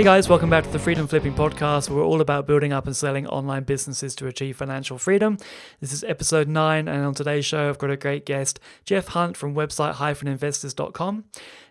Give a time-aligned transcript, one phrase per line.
[0.00, 2.96] Hey guys, welcome back to the Freedom Flipping Podcast, we're all about building up and
[2.96, 5.36] selling online businesses to achieve financial freedom.
[5.80, 9.36] This is episode 9, and on today's show, I've got a great guest, Jeff Hunt
[9.36, 11.24] from website-investors.com.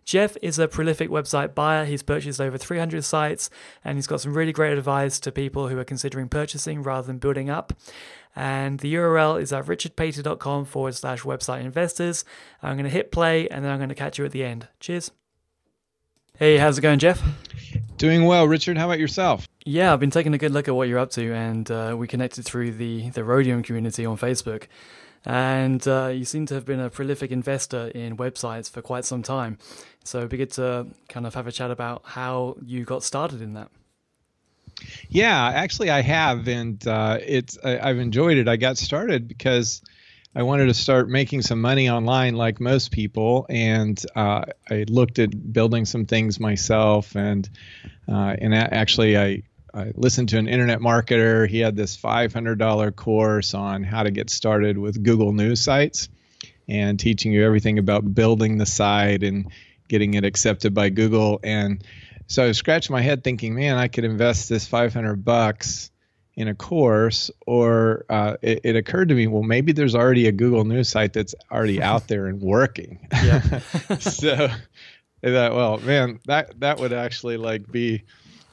[0.05, 1.85] Jeff is a prolific website buyer.
[1.85, 3.49] He's purchased over 300 sites,
[3.83, 7.17] and he's got some really great advice to people who are considering purchasing rather than
[7.17, 7.73] building up.
[8.35, 12.25] And the URL is at richardpatey.com forward slash website investors.
[12.61, 14.67] I'm going to hit play, and then I'm going to catch you at the end.
[14.79, 15.09] Cheers.
[16.39, 17.21] Hey, how's it going, Jeff?
[17.97, 18.77] Doing well, Richard.
[18.77, 19.45] How about yourself?
[19.65, 22.07] Yeah, I've been taking a good look at what you're up to, and uh, we
[22.07, 24.67] connected through the the Rhodium community on Facebook.
[25.25, 29.21] And uh, you seem to have been a prolific investor in websites for quite some
[29.21, 29.57] time.
[30.05, 33.41] So it'd be good to kind of have a chat about how you got started
[33.41, 33.69] in that.
[35.09, 38.47] Yeah, actually, I have, and uh, it's I, I've enjoyed it.
[38.47, 39.81] I got started because
[40.35, 45.17] I wanted to start making some money online like most people, and uh, I looked
[45.17, 47.49] at building some things myself, and
[48.07, 49.43] uh, and actually I.
[49.71, 51.47] I listened to an internet marketer.
[51.47, 56.09] He had this $500 course on how to get started with Google News sites
[56.67, 59.51] and teaching you everything about building the site and
[59.87, 61.39] getting it accepted by Google.
[61.43, 61.83] And
[62.25, 65.91] so I scratched my head thinking, man, I could invest this 500 bucks
[66.39, 70.31] in a course, or uh, it, it, occurred to me, well, maybe there's already a
[70.31, 73.05] Google News site that's already out there and working.
[73.11, 73.41] Yeah.
[73.99, 74.47] so
[75.21, 78.03] I thought, well, man, that that would actually like be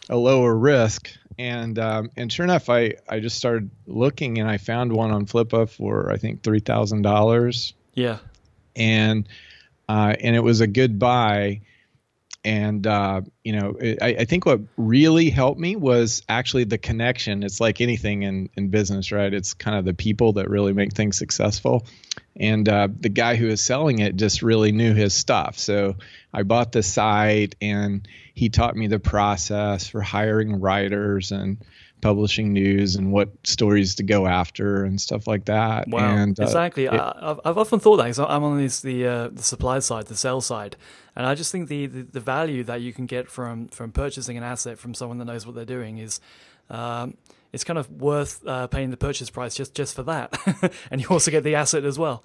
[0.08, 1.12] a lower risk.
[1.38, 5.24] And um, and sure enough, I I just started looking and I found one on
[5.24, 7.72] Flippa for I think three thousand dollars.
[7.94, 8.18] Yeah.
[8.74, 9.28] And
[9.88, 11.60] uh, and it was a good buy
[12.46, 17.42] and uh, you know I, I, think what really helped me was actually the connection.
[17.42, 19.34] It's like anything in, in business right?
[19.34, 21.86] It's kind of the people that really make things successful.
[22.36, 25.58] And uh, the guy who was selling it just really knew his stuff.
[25.58, 25.96] So
[26.32, 31.58] i bought the site and he taught me the process for hiring writers and
[32.00, 35.88] publishing news and what stories to go after and stuff like that.
[35.88, 36.84] Wow, and, uh, exactly.
[36.84, 40.06] It, I, have often thought that because I'm on this, the uh, the supply side,
[40.06, 40.76] the sell side,
[41.14, 44.36] and I just think the, the, the, value that you can get from from purchasing
[44.36, 46.20] an asset from someone that knows what they're doing is.
[46.68, 47.16] Um,
[47.52, 50.36] it's kind of worth uh, paying the purchase price just, just for that,
[50.90, 52.22] and you also get the asset as well.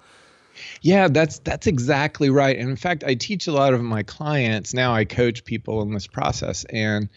[0.82, 2.58] Yeah, that's that's exactly right.
[2.58, 4.94] And in fact, I teach a lot of my clients now.
[4.94, 7.08] I coach people in this process, and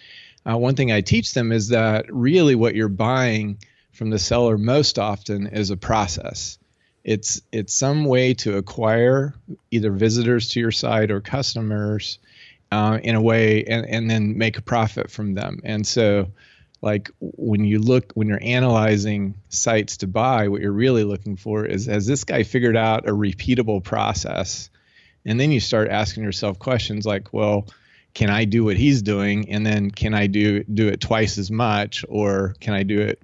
[0.49, 3.57] uh, one thing I teach them is that really what you're buying
[3.91, 6.59] from the seller most often is a process.
[7.03, 9.35] It's it's some way to acquire
[9.71, 12.19] either visitors to your site or customers
[12.71, 15.61] uh, in a way, and, and then make a profit from them.
[15.63, 16.31] And so,
[16.81, 21.65] like when you look when you're analyzing sites to buy, what you're really looking for
[21.65, 24.69] is has this guy figured out a repeatable process?
[25.25, 27.67] And then you start asking yourself questions like, well,
[28.15, 31.51] can I do what he's doing, and then can I do do it twice as
[31.51, 33.21] much, or can I do it,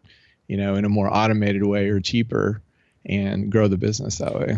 [0.48, 2.62] you know, in a more automated way or cheaper?
[3.06, 4.58] and grow the business that way.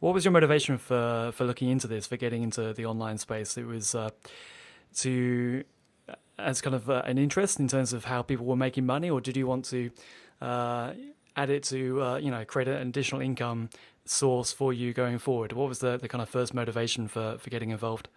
[0.00, 3.56] What was your motivation for for looking into this, for getting into the online space?
[3.56, 4.10] It was uh,
[4.96, 5.64] to
[6.38, 9.20] as kind of uh, an interest in terms of how people were making money, or
[9.20, 9.90] did you want to
[10.40, 10.92] uh,
[11.36, 13.68] add it to uh, you know create an additional income
[14.06, 15.52] source for you going forward?
[15.52, 18.08] What was the, the kind of first motivation for for getting involved?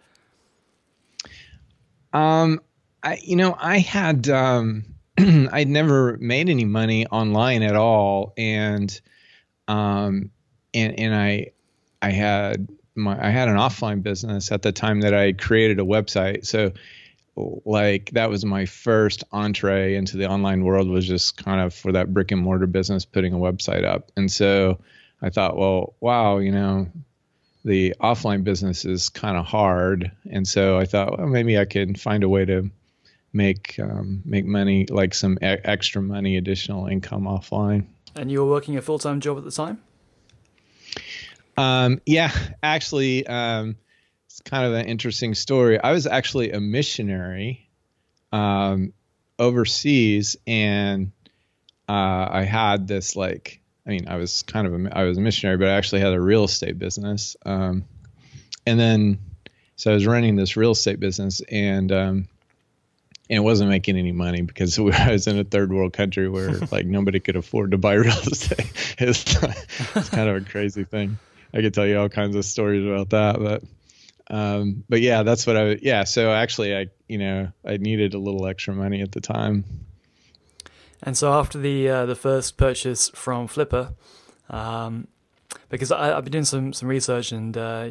[2.14, 2.60] Um,
[3.02, 4.84] I you know I had um,
[5.18, 9.00] I'd never made any money online at all, and
[9.68, 10.30] um,
[10.72, 11.50] and and I
[12.00, 15.84] I had my I had an offline business at the time that I created a
[15.84, 16.46] website.
[16.46, 16.72] So
[17.36, 21.92] like that was my first entree into the online world was just kind of for
[21.92, 24.12] that brick and mortar business putting a website up.
[24.16, 24.78] And so
[25.20, 26.86] I thought, well, wow, you know,
[27.64, 30.12] the offline business is kind of hard.
[30.30, 32.70] And so I thought, well, maybe I can find a way to
[33.32, 37.86] make um, make money, like some e- extra money, additional income offline.
[38.14, 39.80] And you were working a full time job at the time?
[41.56, 42.32] Um, yeah,
[42.62, 43.76] actually, um,
[44.26, 45.80] it's kind of an interesting story.
[45.80, 47.68] I was actually a missionary
[48.32, 48.92] um,
[49.38, 51.12] overseas, and
[51.88, 55.20] uh, I had this like, I mean, I was kind of a, I was a
[55.20, 57.36] missionary, but I actually had a real estate business.
[57.44, 57.84] Um,
[58.66, 59.18] and then,
[59.76, 62.28] so I was running this real estate business, and um,
[63.28, 66.28] and it wasn't making any money because we, I was in a third world country
[66.28, 68.72] where like nobody could afford to buy real estate.
[68.98, 69.24] It's,
[69.96, 71.18] it's kind of a crazy thing.
[71.52, 73.62] I could tell you all kinds of stories about that, but
[74.28, 76.04] um, but yeah, that's what I yeah.
[76.04, 79.64] So actually, I you know I needed a little extra money at the time.
[81.04, 83.94] And so after the uh, the first purchase from Flippa,
[84.48, 85.06] um,
[85.68, 87.88] because I, have been doing some some research and uh,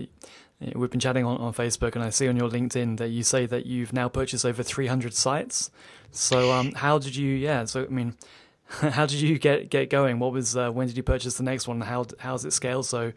[0.75, 3.45] we've been chatting on, on Facebook, and I see on your LinkedIn that you say
[3.45, 5.69] that you've now purchased over 300 sites.
[6.12, 7.30] So, um, how did you?
[7.36, 7.65] Yeah.
[7.65, 8.15] So, I mean,
[8.68, 10.18] how did you get get going?
[10.18, 11.81] What was uh, when did you purchase the next one?
[11.81, 13.13] How how's it scaled so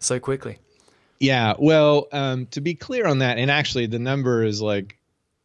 [0.00, 0.58] so quickly?
[1.20, 1.54] Yeah.
[1.56, 4.98] Well, um, to be clear on that, and actually, the number is like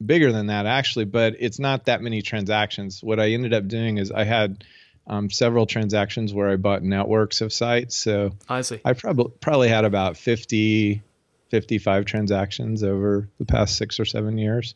[0.06, 3.04] bigger than that actually, but it's not that many transactions.
[3.04, 4.64] What I ended up doing is I had
[5.08, 7.96] um, several transactions where I bought networks of sites.
[7.96, 8.80] So I see.
[8.86, 11.02] I probably probably had about 50,
[11.50, 14.74] 55 transactions over the past six or seven years.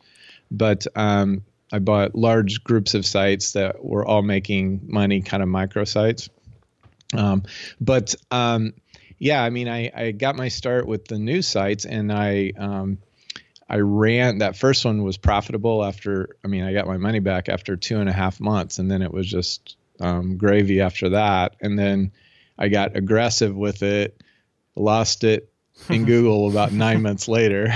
[0.50, 5.48] But um, I bought large groups of sites that were all making money, kind of
[5.48, 6.28] microsites.
[7.14, 7.44] Um,
[7.80, 8.74] but um,
[9.18, 12.98] yeah, I mean, I, I got my start with the news sites, and I um,
[13.68, 16.36] I ran that first one was profitable after.
[16.44, 19.02] I mean, I got my money back after two and a half months, and then
[19.02, 21.56] it was just um, gravy after that.
[21.60, 22.12] And then
[22.58, 24.20] I got aggressive with it,
[24.76, 25.50] lost it
[25.88, 27.68] in Google about nine months later.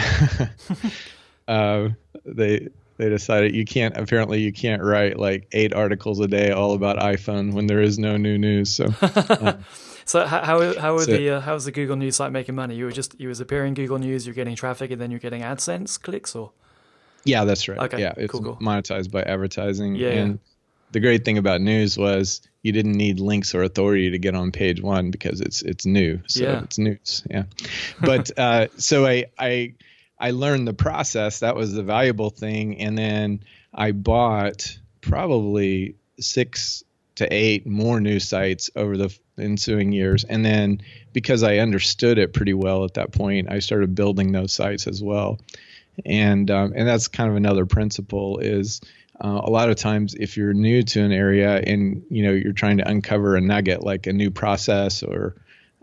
[1.48, 1.88] uh,
[2.24, 6.74] they they decided you can't apparently you can't write like eight articles a day all
[6.74, 8.70] about iPhone when there is no new news.
[8.70, 8.86] So.
[9.02, 9.54] Uh,
[10.10, 12.74] so how how, how so, the uh, how's the Google News site making money?
[12.74, 15.42] You were just you was appearing Google News, you're getting traffic, and then you're getting
[15.42, 16.50] AdSense clicks, or
[17.24, 17.78] yeah, that's right.
[17.78, 18.56] Okay, yeah, it's cool, cool.
[18.56, 19.94] monetized by advertising.
[19.94, 20.40] Yeah, and
[20.90, 24.50] the great thing about news was you didn't need links or authority to get on
[24.50, 26.20] page one because it's it's new.
[26.26, 26.62] So yeah.
[26.64, 27.22] it's news.
[27.30, 27.44] Yeah.
[28.00, 29.74] But uh, so I I
[30.18, 31.38] I learned the process.
[31.38, 32.78] That was the valuable thing.
[32.80, 36.82] And then I bought probably six
[37.14, 40.24] to eight more news sites over the ensuing years.
[40.24, 40.82] And then
[41.12, 45.02] because I understood it pretty well at that point, I started building those sites as
[45.02, 45.40] well.
[46.04, 48.80] And um, and that's kind of another principle is
[49.22, 52.52] uh, a lot of times if you're new to an area and you know you're
[52.52, 55.36] trying to uncover a nugget like a new process or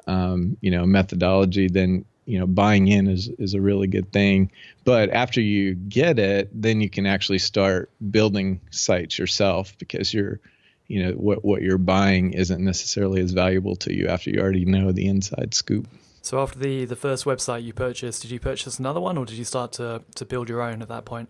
[0.07, 4.51] um, you know methodology then you know buying in is is a really good thing
[4.83, 10.39] but after you get it then you can actually start building sites yourself because you're
[10.87, 14.65] you know what what you're buying isn't necessarily as valuable to you after you already
[14.65, 15.87] know the inside scoop
[16.21, 19.37] so after the the first website you purchased did you purchase another one or did
[19.37, 21.29] you start to to build your own at that point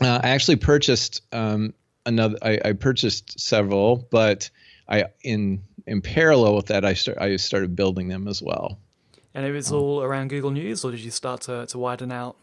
[0.00, 1.74] uh, I actually purchased um,
[2.06, 2.36] another.
[2.42, 4.50] I, I, purchased several, but
[4.88, 8.78] I in in parallel with that, I start I started building them as well.
[9.34, 12.36] And it was all around Google News, or did you start to, to widen out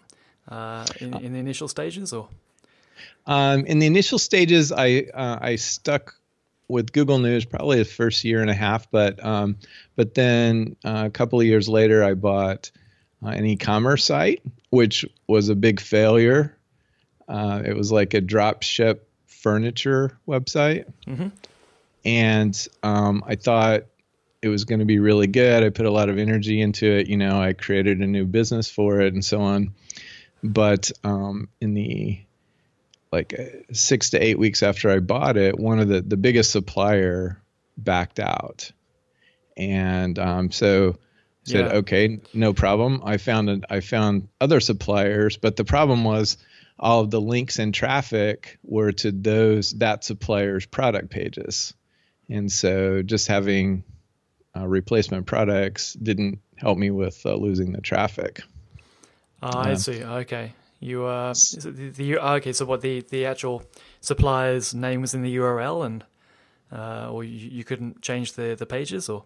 [0.48, 2.30] uh, in, in the initial stages, or?
[3.25, 6.15] Um, in the initial stages, I uh, I stuck
[6.69, 9.57] with Google News probably the first year and a half, but um,
[9.95, 12.71] but then uh, a couple of years later, I bought
[13.23, 16.57] uh, an e-commerce site, which was a big failure.
[17.27, 20.85] Uh, it was like a drop ship furniture website.
[21.05, 21.27] Mm-hmm.
[22.05, 23.83] And um, I thought
[24.41, 25.63] it was going to be really good.
[25.63, 27.07] I put a lot of energy into it.
[27.07, 29.73] You know, I created a new business for it and so on.
[30.43, 32.19] But um, in the
[33.17, 37.41] like six to eight weeks after I bought it, one of the, the biggest supplier
[37.77, 38.71] backed out.
[39.55, 40.97] And um, so
[41.43, 41.77] said, yeah.
[41.79, 43.01] okay, no problem.
[43.03, 46.37] I found I found other suppliers, but the problem was
[46.77, 51.74] all of the links and traffic were to those that supplier's product pages.
[52.29, 53.83] And so just having
[54.55, 58.41] uh, replacement products didn't help me with uh, losing the traffic.
[59.41, 60.03] Oh, I see.
[60.03, 60.51] Okay.
[60.79, 62.53] You uh, the, the, okay.
[62.53, 63.63] So what the the actual
[64.00, 66.05] supplier's name was in the URL, and
[66.72, 69.25] uh, or you, you couldn't change the the pages, or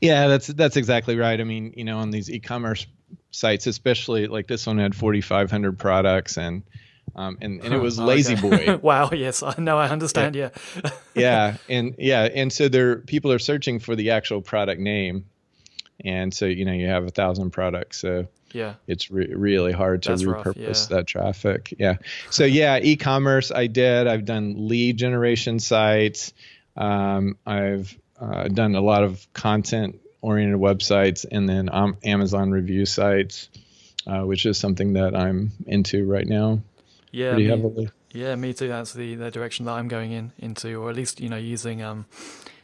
[0.00, 1.40] yeah, that's that's exactly right.
[1.40, 2.86] I mean, you know, on these e-commerce
[3.30, 6.62] sites, especially like this one had 4,500 products and
[7.14, 8.78] um, and, and it was La-Z-Boy.
[8.82, 9.10] wow.
[9.12, 9.76] Yes, I know.
[9.76, 10.34] I understand.
[10.34, 10.50] Yeah.
[10.76, 10.90] Yeah.
[11.14, 15.26] yeah, and yeah, and so there people are searching for the actual product name,
[16.04, 20.02] and so you know you have a thousand products, so yeah, it's re- really hard
[20.04, 20.96] to That's repurpose rough, yeah.
[20.96, 21.74] that traffic.
[21.78, 21.96] Yeah.
[22.30, 24.06] So yeah, e-commerce I did.
[24.06, 26.32] I've done lead generation sites.
[26.76, 32.86] Um, I've uh, done a lot of content oriented websites and then um, Amazon review
[32.86, 33.48] sites,
[34.06, 36.60] uh, which is something that I'm into right now.
[37.10, 37.90] Yeah, pretty me, heavily.
[38.12, 38.68] Yeah, me too.
[38.68, 41.82] That's the, the direction that I'm going in into, or at least you know using
[41.82, 42.06] um,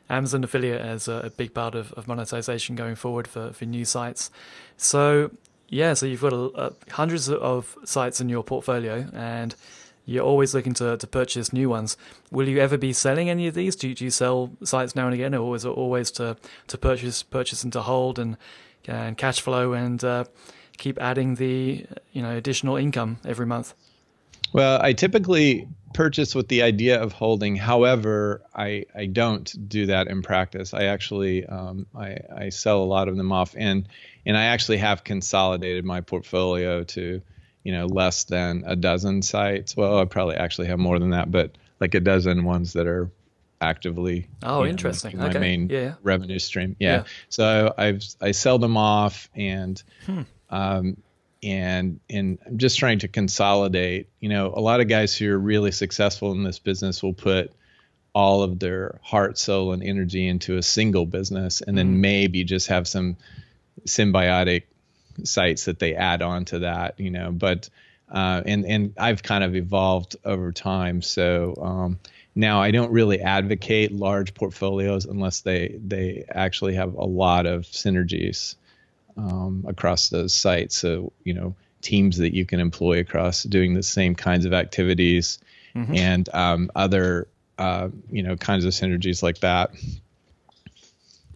[0.08, 3.84] Amazon affiliate as a, a big part of, of monetization going forward for for new
[3.84, 4.30] sites.
[4.76, 5.30] So
[5.68, 9.54] yeah, so you've got hundreds of sites in your portfolio and
[10.06, 11.98] you're always looking to, to purchase new ones.
[12.30, 13.76] Will you ever be selling any of these?
[13.76, 16.78] Do you, do you sell sites now and again, or is it always to, to
[16.78, 18.38] purchase purchase and to hold and
[18.86, 20.24] and cash flow and uh,
[20.78, 23.74] keep adding the you know additional income every month?
[24.52, 27.56] Well, I typically purchase with the idea of holding.
[27.56, 30.74] However, I, I don't do that in practice.
[30.74, 33.88] I actually um, I, I sell a lot of them off, and
[34.26, 37.22] and I actually have consolidated my portfolio to
[37.64, 39.76] you know less than a dozen sites.
[39.76, 43.10] Well, I probably actually have more than that, but like a dozen ones that are
[43.60, 45.38] actively oh interesting know, my okay.
[45.40, 45.94] main yeah.
[46.04, 46.98] revenue stream yeah.
[46.98, 47.04] Yeah.
[47.28, 50.22] so i've i sell them off and Hmm.
[50.48, 50.96] um
[51.42, 55.38] and and i'm just trying to consolidate you know a lot of guys who are
[55.38, 57.52] really successful in this business will put
[58.12, 62.00] all of their heart soul and energy into a single business and then Mhm.
[62.00, 63.16] maybe just have some
[63.86, 64.64] symbiotic
[65.22, 67.68] sites that they add on to that you know but
[68.10, 71.02] uh, and and I've kind of evolved over time.
[71.02, 71.98] So um,
[72.34, 77.64] now I don't really advocate large portfolios unless they they actually have a lot of
[77.64, 78.54] synergies
[79.18, 80.76] um, across those sites.
[80.78, 85.38] So you know teams that you can employ across doing the same kinds of activities
[85.74, 85.96] Mhm.
[85.96, 89.70] and um, other uh, you know kinds of synergies like that.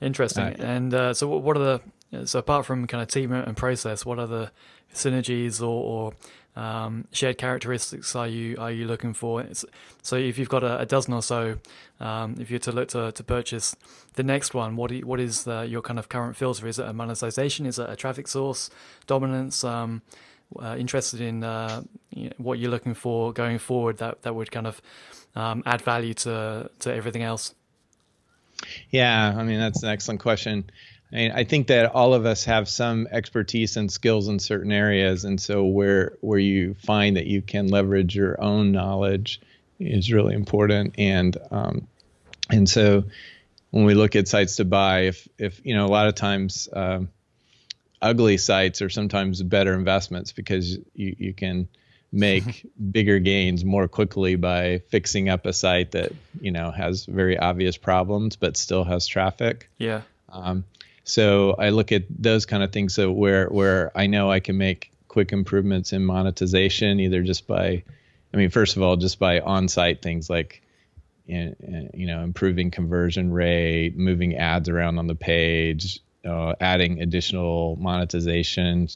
[0.01, 0.45] Interesting.
[0.45, 1.81] Uh, and uh, so, what- what are
[2.13, 4.51] the so apart from kind of team and process, what other
[4.95, 6.13] synergies or, or
[6.55, 9.41] um, shared characteristics are you are you looking for?
[9.41, 9.65] It's,
[10.03, 11.59] so, if you've got a, a dozen or so,
[12.01, 13.75] um, if you're to look to, to purchase
[14.15, 16.67] the next one, what you, what is the, your kind of current filter?
[16.67, 17.65] Is it a monetization?
[17.65, 18.71] Is it a traffic source
[19.07, 19.65] dominance?
[19.65, 20.03] Um,
[20.61, 24.51] uh, interested in uh, you know, what you're looking for going forward that that would
[24.51, 24.83] kind of
[25.35, 27.55] um, add value to to everything else.
[28.91, 30.71] Yeah, I mean that's an excellent question.
[31.13, 34.73] I mean, I think that all of us have some expertise and skills in certain
[34.73, 39.41] areas, and so where where you find that you can leverage your own knowledge
[39.79, 40.95] is really important.
[40.97, 41.87] And um,
[42.49, 43.05] and so
[43.71, 46.69] when we look at sites to buy, if if you know a lot of times
[46.73, 47.11] um,
[48.01, 51.69] ugly sites are sometimes better investments because you you can
[52.11, 57.39] make bigger gains more quickly by fixing up a site that you know has very
[57.39, 59.69] obvious problems but still has traffic.
[59.77, 60.03] Yeah.
[60.31, 60.65] Um,
[61.05, 62.95] so I look at those kind of things.
[62.95, 67.83] So where where I know I can make quick improvements in monetization, either just by,
[68.33, 70.63] I mean, first of all, just by on-site things like,
[71.27, 71.55] you
[72.07, 78.89] know, improving conversion rate, moving ads around on the page, uh, adding additional monetization,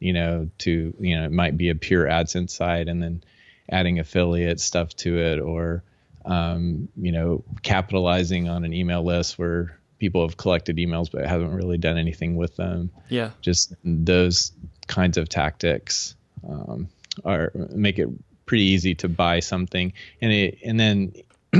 [0.00, 3.22] you know, to you know, it might be a pure AdSense site, and then
[3.70, 5.82] adding affiliate stuff to it, or
[6.24, 11.54] um, you know, capitalizing on an email list where people have collected emails but haven't
[11.54, 12.90] really done anything with them.
[13.08, 13.30] Yeah.
[13.40, 14.50] Just those
[14.88, 16.16] kinds of tactics
[16.48, 16.88] um,
[17.24, 18.08] are make it
[18.44, 21.12] pretty easy to buy something, and it and then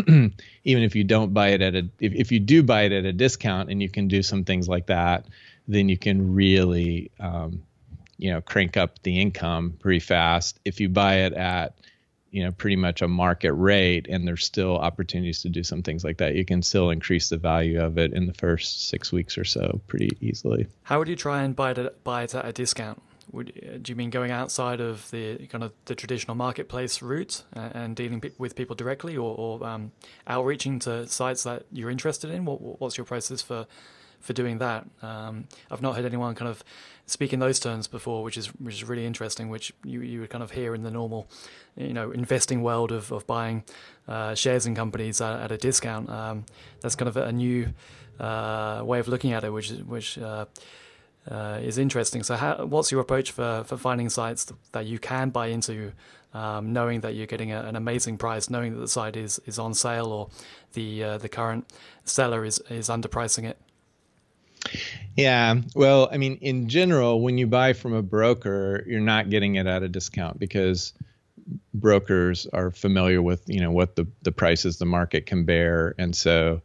[0.64, 3.04] even if you don't buy it at a if, if you do buy it at
[3.04, 5.26] a discount and you can do some things like that,
[5.68, 7.62] then you can really um,
[8.18, 10.58] you know crank up the income pretty fast.
[10.64, 11.76] If you buy it at
[12.33, 16.03] you know pretty much a market rate and there's still opportunities to do some things
[16.03, 19.39] like that you can still increase the value of it in the first six weeks
[19.39, 22.53] or so pretty easily How would you try and buy it, buy it at a
[22.53, 23.03] discount?
[23.31, 27.71] Would, do you mean going outside of the kind of the traditional marketplace route uh,
[27.73, 29.93] and dealing with people directly, or, or um,
[30.27, 32.45] outreaching to sites that you're interested in?
[32.45, 33.67] What, what's your process for
[34.23, 34.87] for doing that?
[35.02, 36.64] Um, I've not heard anyone kind of
[37.07, 39.49] speak in those terms before, which is which is really interesting.
[39.50, 41.29] Which you, you would kind of hear in the normal,
[41.76, 43.64] you know, investing world of of buying
[44.09, 46.09] uh, shares in companies at, at a discount.
[46.09, 46.47] Um,
[46.81, 47.73] that's kind of a new
[48.19, 50.19] uh, way of looking at it, which is which.
[50.19, 50.47] Uh,
[51.31, 52.25] uh, is interesting.
[52.25, 55.93] So, how, what's your approach for, for finding sites that you can buy into,
[56.35, 59.57] um, knowing that you're getting a, an amazing price, knowing that the site is, is
[59.57, 60.31] on sale or
[60.73, 61.73] the uh, the current
[62.05, 63.57] seller is is underpricing it?
[65.16, 69.57] Yeah well i mean in general when you buy from a broker you're not getting
[69.57, 70.92] it at a discount because
[71.75, 76.14] brokers are familiar with you know what the the prices the market can bear and
[76.16, 76.61] so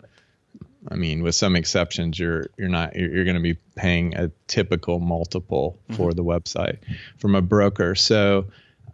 [0.90, 4.32] I mean, with some exceptions, you're you're not you're, you're going to be paying a
[4.48, 5.96] typical multiple mm-hmm.
[5.96, 6.78] for the website
[7.18, 7.96] from a broker.
[7.96, 8.46] So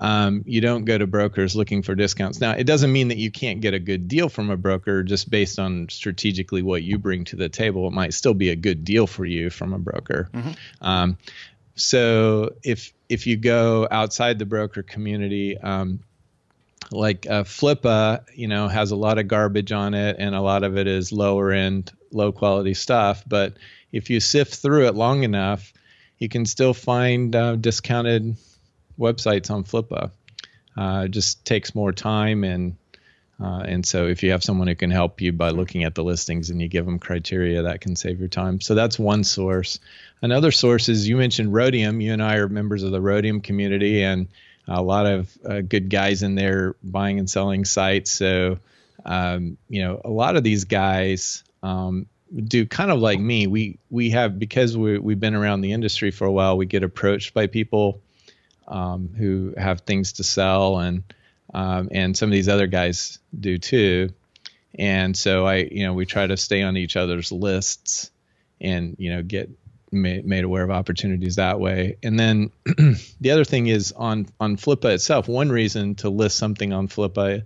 [0.03, 2.41] um, you don't go to brokers looking for discounts.
[2.41, 5.29] Now, it doesn't mean that you can't get a good deal from a broker just
[5.29, 7.87] based on strategically what you bring to the table.
[7.87, 10.29] It might still be a good deal for you from a broker.
[10.81, 11.17] Um,
[11.75, 16.01] so if if you go outside the broker community, um,
[16.91, 20.63] like uh, Flippa, you know, has a lot of garbage on it, and a lot
[20.63, 23.23] of it is lower end, low quality stuff.
[23.25, 23.53] But
[23.93, 25.71] if you sift through it long enough,
[26.17, 28.35] you can still find uh, discounted
[28.97, 30.11] websites on Flippa.
[30.75, 32.75] Uh, it just takes more time, and
[33.41, 36.03] uh, and so if you have someone who can help you by looking at the
[36.03, 38.61] listings and you give them criteria, that can save your time.
[38.61, 39.79] So that's one source.
[40.21, 41.99] Another source is you mentioned Rhodium.
[41.99, 44.27] You and I are members of the Rhodium community, and
[44.67, 48.11] a lot of uh, good guys in there buying and selling sites.
[48.11, 48.59] So,
[49.05, 53.47] um, you know, a lot of these guys um, do kind of like me.
[53.47, 56.57] We we have because we we've been around the industry for a while.
[56.57, 58.01] We get approached by people
[58.67, 61.03] um, who have things to sell, and
[61.53, 64.09] um, and some of these other guys do too.
[64.77, 68.11] And so I, you know, we try to stay on each other's lists,
[68.59, 69.49] and you know, get
[69.91, 71.97] made, made aware of opportunities that way.
[72.01, 72.51] And then
[73.21, 75.27] the other thing is on on Flippa itself.
[75.27, 77.43] One reason to list something on Flippa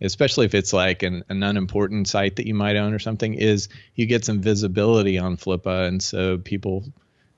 [0.00, 3.68] especially if it's like an, an unimportant site that you might own or something, is
[3.94, 6.84] you get some visibility on Flippa, and so people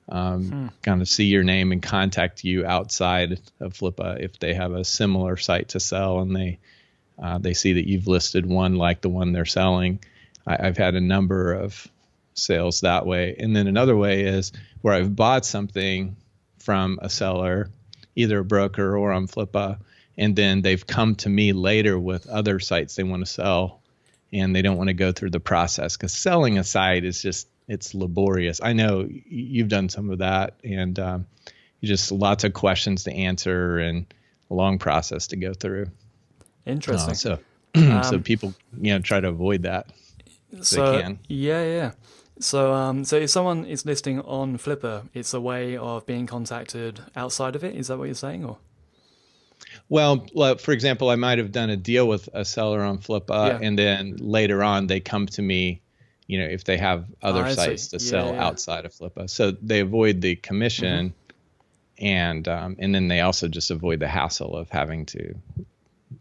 [0.09, 0.67] um, hmm.
[0.81, 4.83] kind of see your name and contact you outside of Flippa if they have a
[4.83, 6.59] similar site to sell and they
[7.21, 9.99] uh, they see that you've listed one like the one they're selling.
[10.47, 11.85] I, I've had a number of
[12.33, 16.15] sales that way, and then another way is where I've bought something
[16.59, 17.69] from a seller,
[18.15, 19.79] either a broker or on Flippa
[20.19, 23.81] and then they've come to me later with other sites they want to sell
[24.33, 27.47] and they don't want to go through the process because selling a site is just
[27.69, 31.25] it's laborious i know you've done some of that and um,
[31.83, 34.13] just lots of questions to answer and
[34.51, 35.85] a long process to go through
[36.65, 37.39] interesting uh, so
[37.75, 39.87] um, so people you know try to avoid that
[40.61, 41.91] so yeah yeah
[42.39, 47.01] so, um, so if someone is listing on Flippa, it's a way of being contacted
[47.15, 47.75] outside of it.
[47.75, 48.57] Is that what you're saying, or?
[49.89, 50.25] Well,
[50.57, 53.59] for example, I might have done a deal with a seller on Flippa, yeah.
[53.61, 55.81] and then later on they come to me,
[56.29, 58.45] you know, if they have other oh, sites to yeah, sell yeah.
[58.45, 59.27] outside of Flippa.
[59.27, 62.05] So they avoid the commission, mm-hmm.
[62.05, 65.33] and um, and then they also just avoid the hassle of having to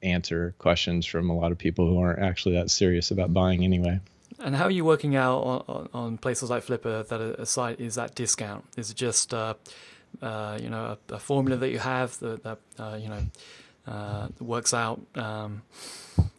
[0.02, 4.00] answer questions from a lot of people who aren't actually that serious about buying anyway.
[4.38, 7.78] And how are you working out on, on places like Flippa that a, a, site
[7.78, 8.64] is that discount?
[8.78, 9.54] Is it just uh,
[10.22, 13.20] uh, you know a, a, formula that you have that, that uh, you know
[13.88, 15.62] uh, works out um,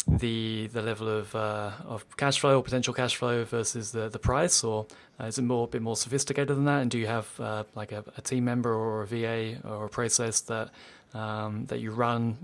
[0.07, 4.19] the the level of uh, of cash flow or potential cash flow versus the the
[4.19, 4.85] price, or
[5.19, 6.81] uh, is it more a bit more sophisticated than that?
[6.81, 9.89] And do you have uh, like a, a, team member or a VA or a
[9.89, 10.69] process that
[11.13, 12.37] um, that you run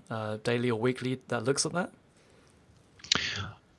[0.44, 1.92] daily or weekly that looks at that?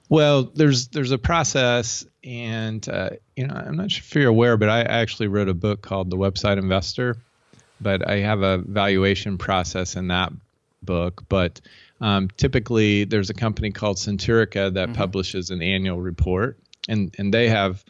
[0.09, 4.57] Well, there's there's a process, and uh, you know I'm not sure if you're aware,
[4.57, 7.17] but I actually wrote a book called The Website Investor,
[7.81, 10.33] but I have a valuation process in that
[10.87, 11.25] book.
[11.29, 11.61] But
[12.01, 14.93] um, typically, there's a company called Centurica that mm-hmm.
[14.95, 17.85] publishes an annual report, and and they have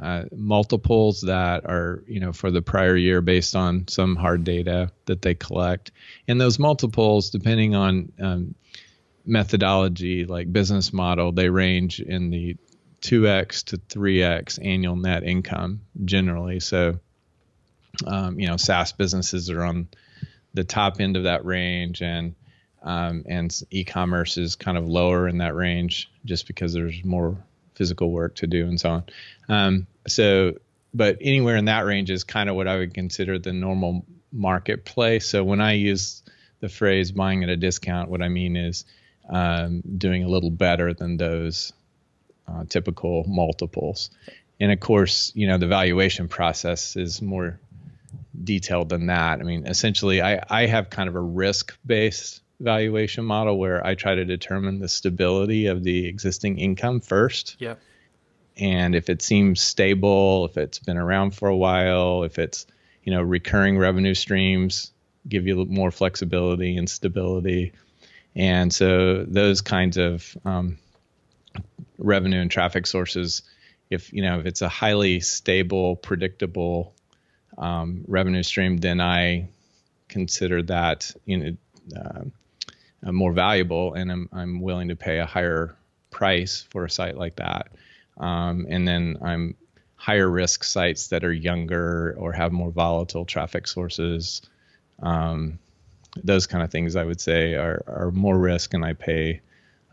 [0.00, 4.90] uh, multiples that are you know for the prior year based on some hard data
[5.06, 5.92] that they collect,
[6.28, 8.54] and those multiples, depending on um,
[9.24, 12.56] methodology like business model, they range in the
[13.02, 16.60] 2x to 3x annual net income generally.
[16.60, 16.98] So
[18.06, 19.88] um, you know, SaaS businesses are on
[20.54, 22.34] the top end of that range, and
[22.82, 27.36] um, and e-commerce is kind of lower in that range just because there's more
[27.74, 29.04] physical work to do and so on.
[29.48, 30.58] Um, so,
[30.92, 35.26] but anywhere in that range is kind of what I would consider the normal marketplace.
[35.26, 36.22] So when I use
[36.60, 38.84] the phrase buying at a discount, what I mean is
[39.28, 41.72] um, doing a little better than those
[42.46, 44.10] uh, typical multiples.
[44.60, 47.58] And of course, you know, the valuation process is more
[48.42, 49.40] detailed than that.
[49.40, 53.94] I mean, essentially, I, I have kind of a risk based valuation model where I
[53.94, 57.56] try to determine the stability of the existing income first.
[57.58, 57.74] Yeah.
[58.56, 62.66] And if it seems stable, if it's been around for a while, if it's,
[63.02, 64.92] you know, recurring revenue streams
[65.28, 67.72] give you more flexibility and stability.
[68.36, 70.78] And so those kinds of um,
[71.98, 73.42] revenue and traffic sources,
[73.90, 76.94] if, you know, if it's a highly stable, predictable
[77.58, 79.48] um, revenue stream, then I
[80.08, 81.56] consider that you know
[81.96, 85.76] uh, more valuable, and I'm I'm willing to pay a higher
[86.10, 87.68] price for a site like that.
[88.16, 89.56] Um, and then I'm
[89.96, 94.42] higher risk sites that are younger or have more volatile traffic sources.
[95.02, 95.58] Um,
[96.22, 99.40] those kind of things I would say are, are more risk, and I pay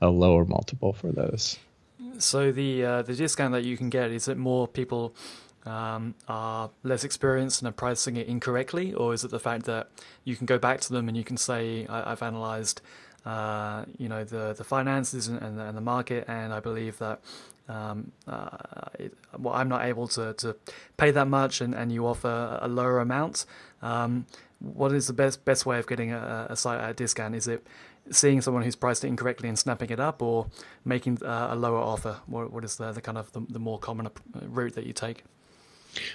[0.02, 1.58] a lower multiple for those.
[2.17, 5.15] So the uh, the discount that you can get is it more people
[5.65, 9.89] um, are less experienced and are pricing it incorrectly, or is it the fact that
[10.24, 12.82] you can go back to them and you can say, I, have analyzed,
[13.26, 16.97] uh, you know, the the finances and, and, the, and, the, market, and I believe
[17.00, 17.21] that.
[17.69, 18.50] Um, uh,
[19.00, 20.58] it, well, I'm not able to, to
[20.97, 23.45] pay that much, and, and you offer a lower amount.
[23.82, 24.26] Um,
[24.60, 27.34] what is the best best way of getting a, a site at a discount?
[27.34, 27.65] Is it
[28.10, 30.47] seeing someone who's priced it incorrectly and snapping it up, or
[30.84, 32.19] making uh, a lower offer?
[32.26, 35.24] What, what is the, the kind of the, the more common route that you take?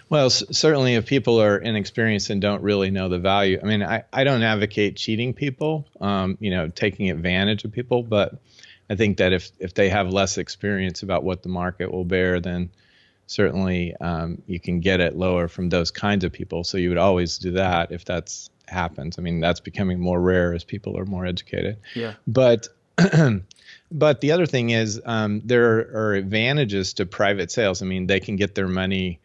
[0.09, 3.83] Well, c- certainly, if people are inexperienced and don't really know the value, I mean,
[3.83, 8.41] I, I don't advocate cheating people, um, you know, taking advantage of people, but
[8.89, 12.41] I think that if if they have less experience about what the market will bear,
[12.41, 12.71] then
[13.27, 16.65] certainly um, you can get it lower from those kinds of people.
[16.65, 19.19] So you would always do that if that's happens.
[19.19, 21.79] I mean, that's becoming more rare as people are more educated.
[21.95, 22.15] Yeah.
[22.27, 22.69] But
[23.91, 27.83] but the other thing is um, there are advantages to private sales.
[27.83, 29.21] I mean, they can get their money.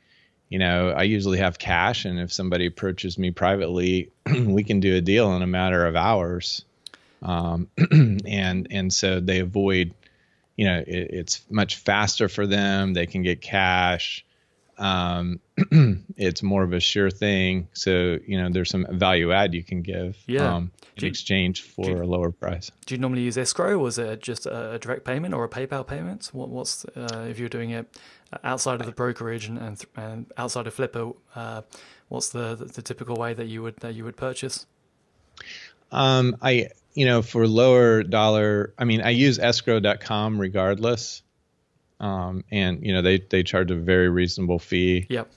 [0.52, 4.12] You know, I usually have cash, and if somebody approaches me privately,
[4.46, 6.66] we can do a deal in a matter of hours.
[7.24, 9.94] Um, and and so they avoid
[10.58, 14.26] you know it, it's much faster for them they can get cash
[14.80, 15.40] um,
[16.18, 19.84] it's more of a sure thing so you know there's some value add you can
[19.84, 20.56] give Yeah.
[20.56, 23.88] um, in you- exchange for you- a lower price Do you normally use escrow, or
[23.88, 26.30] is it just a, a direct payment or a PayPal payment?
[26.34, 27.86] What, what's uh, if you're doing it
[28.44, 31.16] outside of the brokerage and and, and outside of Flippa?
[31.36, 31.62] Uh,
[32.10, 34.66] what's the, the the typical way that you would that you would purchase?
[35.92, 41.22] um, i you know for lower dollar i mean i use escrow.com regardless
[42.00, 45.30] um, and you know they they charge a very reasonable fee Yep.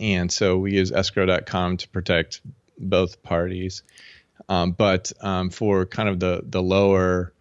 [0.00, 2.40] and so we use escrow.com to protect
[2.78, 3.82] both parties.
[4.48, 7.32] Um, but um, for kind of the the lower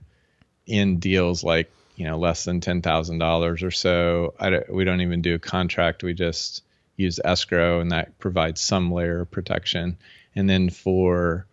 [0.68, 4.84] end deals, like you know less than ten thousand dollars or so, I don't, we
[4.84, 6.04] don't even do a contract.
[6.04, 6.64] We just
[6.98, 9.98] use escrow, and that provides some layer of protection.
[10.36, 11.46] And then for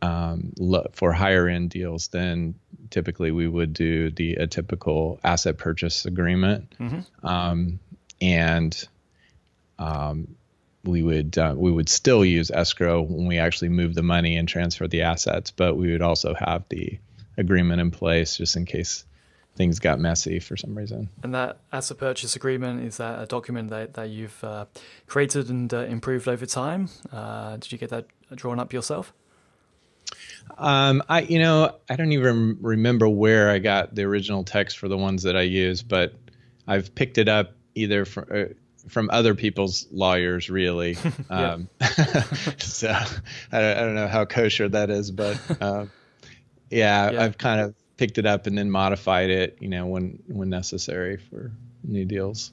[0.00, 2.54] um, lo- for higher end deals, then
[2.90, 6.72] typically we would do the a typical asset purchase agreement,
[7.22, 7.78] um,
[8.20, 8.88] and
[9.78, 10.34] um,
[10.84, 14.48] we would uh, we would still use escrow when we actually move the money and
[14.48, 16.98] transfer the assets, but we would also have the
[17.38, 19.04] agreement in place just in case
[19.54, 21.08] things got messy for some reason.
[21.22, 24.66] And that asset purchase agreement is that a document that that you've uh,
[25.06, 26.88] created and uh, improved over time?
[27.12, 29.12] Uh, did you get that drawn up yourself?
[30.58, 34.88] Um, I you know I don't even remember where I got the original text for
[34.88, 36.14] the ones that I use, but
[36.66, 38.44] I've picked it up either from uh,
[38.88, 40.96] from other people's lawyers, really.
[41.30, 41.68] um,
[42.58, 45.90] so I don't, I don't know how kosher that is, but um,
[46.70, 47.22] yeah, Yeah.
[47.22, 51.16] I've kind of picked it up and then modified it, you know, when when necessary
[51.16, 51.52] for
[51.84, 52.52] new deals.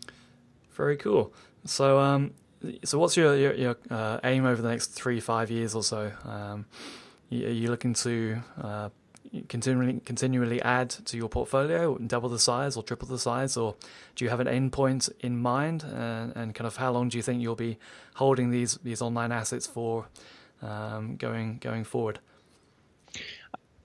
[0.73, 1.33] Very cool.
[1.65, 2.33] So, um,
[2.83, 6.11] so what's your your, your uh, aim over the next three five years or so?
[6.23, 6.67] Um,
[7.31, 8.13] are you looking to
[8.61, 8.89] uh,
[9.47, 13.75] continually continually add to your portfolio, double the size or triple the size, or
[14.15, 15.83] do you have an end point in mind?
[15.83, 17.79] And, and kind of how long do you think you'll be
[18.13, 20.05] holding these these online assets for
[20.61, 22.19] um, going going forward?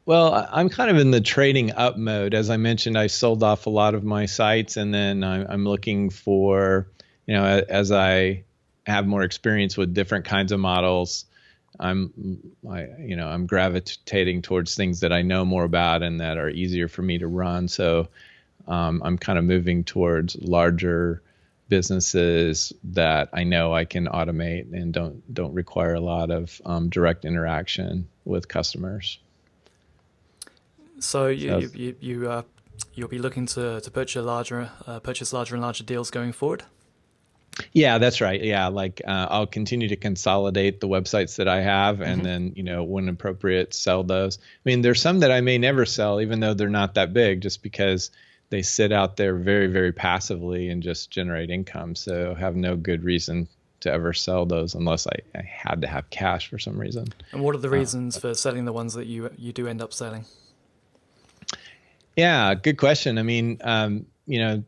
[0.07, 2.35] Well, I'm kind of in the trading up mode.
[2.35, 6.11] As I mentioned, I sold off a lot of my sites, and then I'm looking
[6.11, 6.89] for,
[7.27, 8.45] you know, as I
[8.87, 11.25] have more experience with different kinds of models,
[11.81, 12.13] I'm,
[12.71, 16.51] I, you know, I'm gravitating towards things that I know more about and that are
[16.51, 17.67] easier for me to run.
[17.69, 18.09] So,
[18.69, 21.23] um, I'm kind of moving towards larger
[21.71, 26.91] businesses that I know I can automate and don't don't require a lot of um,
[26.91, 29.19] direct interaction with customers.
[31.05, 32.43] So you So- you, you, you uh,
[32.95, 36.65] you'll be looking to to purchase larger uh, purchase larger and larger deals going forward.
[37.73, 38.43] Yeah, that's right.
[38.43, 42.65] Yeah, like uh, I'll continue to consolidate the websites that I have, and then you
[42.65, 44.39] know when appropriate, sell those.
[44.39, 47.43] I mean, there's some that I may never sell, even though they're not that big,
[47.43, 48.11] just because
[48.51, 51.95] they sit out there very, very passively and just generate income.
[51.95, 53.47] So have no good reason
[53.81, 57.07] to ever sell those unless I, I had to have cash for some reason.
[57.33, 59.93] And what are the reasons for selling the ones that you you do end up
[59.93, 60.25] selling?
[62.17, 63.19] Yeah, good question.
[63.19, 64.65] I mean, um, you know,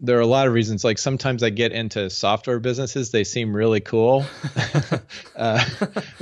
[0.00, 0.84] there are a lot of reasons.
[0.84, 4.24] Like sometimes I get into software businesses; they seem really cool,
[5.36, 5.64] uh,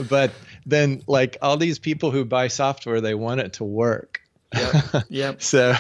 [0.09, 0.33] but
[0.65, 4.21] then like all these people who buy software, they want it to work.
[4.55, 5.05] Yep.
[5.09, 5.43] Yep.
[5.43, 5.75] So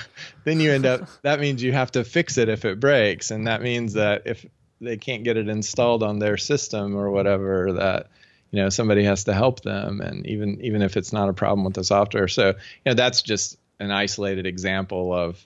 [0.44, 1.09] then you end up.
[1.22, 4.44] That means you have to fix it if it breaks, and that means that if
[4.81, 8.11] they can't get it installed on their system or whatever, that
[8.50, 11.64] you know somebody has to help them, and even even if it's not a problem
[11.64, 12.29] with the software.
[12.29, 15.45] So you know that's just an isolated example of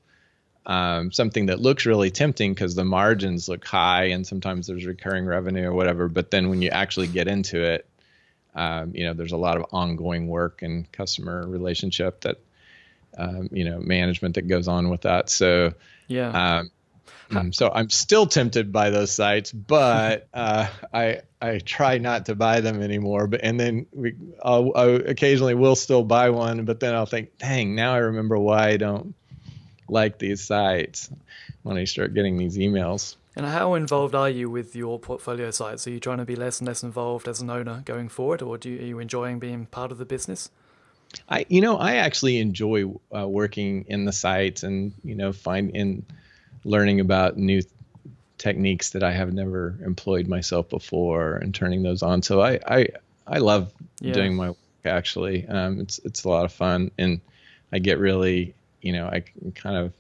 [0.67, 5.27] um, something that looks really tempting because the margins look high and sometimes there's recurring
[5.27, 6.09] revenue or whatever.
[6.09, 7.87] But then when you actually get into it,
[8.55, 12.39] um, you know, there's a lot of ongoing work and customer relationship that,
[13.17, 15.31] um, you know, management that goes on with that.
[15.31, 15.73] So,
[16.09, 16.65] Yeah.
[17.31, 22.35] Um, so I'm still tempted by those sites, but uh, I I try not to
[22.35, 23.27] buy them anymore.
[23.27, 27.39] But and then we I'll, I occasionally will still buy one, but then I'll think,
[27.39, 29.15] dang, now I remember why I don't
[29.89, 31.11] like these sites
[31.63, 33.17] when I start getting these emails.
[33.37, 35.87] And how involved are you with your portfolio sites?
[35.87, 38.59] Are you trying to be less and less involved as an owner going forward, or
[38.59, 40.51] do you, are you enjoying being part of the business?
[41.29, 45.71] I, you know, I actually enjoy uh, working in the sites and you know, find
[45.75, 46.07] in
[46.65, 47.63] learning about new
[48.39, 52.23] techniques that I have never employed myself before and turning those on.
[52.23, 52.87] So I, I,
[53.27, 54.13] I love yeah.
[54.13, 55.47] doing my work actually.
[55.47, 57.21] Um, it's it's a lot of fun, and
[57.73, 59.93] I get really, you know, I kind of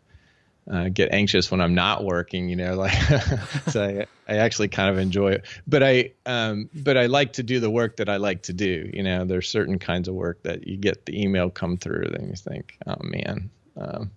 [0.71, 2.93] uh, get anxious when I'm not working, you know, like
[3.69, 5.45] so I, I actually kind of enjoy it.
[5.67, 8.91] But I um, but I like to do the work that I like to do.
[8.93, 12.29] You know, there's certain kinds of work that you get the email come through, then
[12.29, 14.11] you think, oh man, um,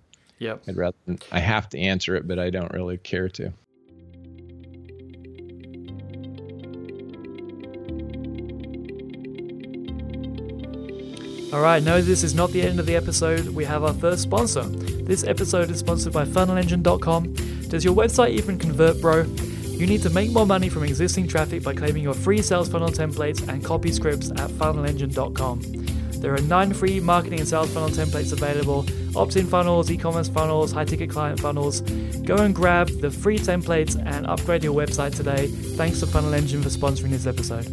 [0.44, 0.64] yep.
[0.68, 0.98] I'd rather
[1.32, 3.54] I have to answer it, but I don't really care to.
[11.54, 13.50] Alright, no, this is not the end of the episode.
[13.50, 14.64] We have our first sponsor.
[14.64, 17.34] This episode is sponsored by funnelengine.com.
[17.68, 19.22] Does your website even convert, bro?
[19.22, 22.90] You need to make more money from existing traffic by claiming your free sales funnel
[22.90, 25.62] templates and copy scripts at funnelengine.com.
[26.22, 30.28] There are nine free marketing and sales funnel templates available opt in funnels, e commerce
[30.28, 31.82] funnels, high ticket client funnels.
[32.22, 35.48] Go and grab the free templates and upgrade your website today.
[35.48, 37.66] Thanks to Funnel Engine for sponsoring this episode.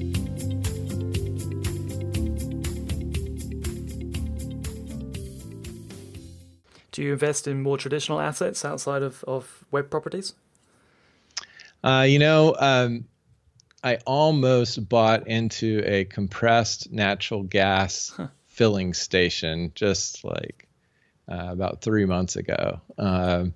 [6.93, 10.35] Do you invest in more traditional assets outside of, of web properties?
[11.83, 13.07] Uh, you know, um,
[13.83, 18.29] I almost bought into a compressed natural gas huh.
[18.47, 20.69] filling station just like
[21.31, 22.81] uh, about three months ago.
[22.99, 23.55] Um,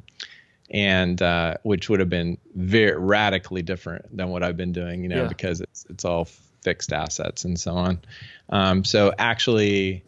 [0.70, 5.08] and uh, which would have been very radically different than what I've been doing, you
[5.08, 5.28] know, yeah.
[5.28, 6.26] because it's it's all
[6.62, 8.00] fixed assets and so on.
[8.48, 10.02] Um, so actually,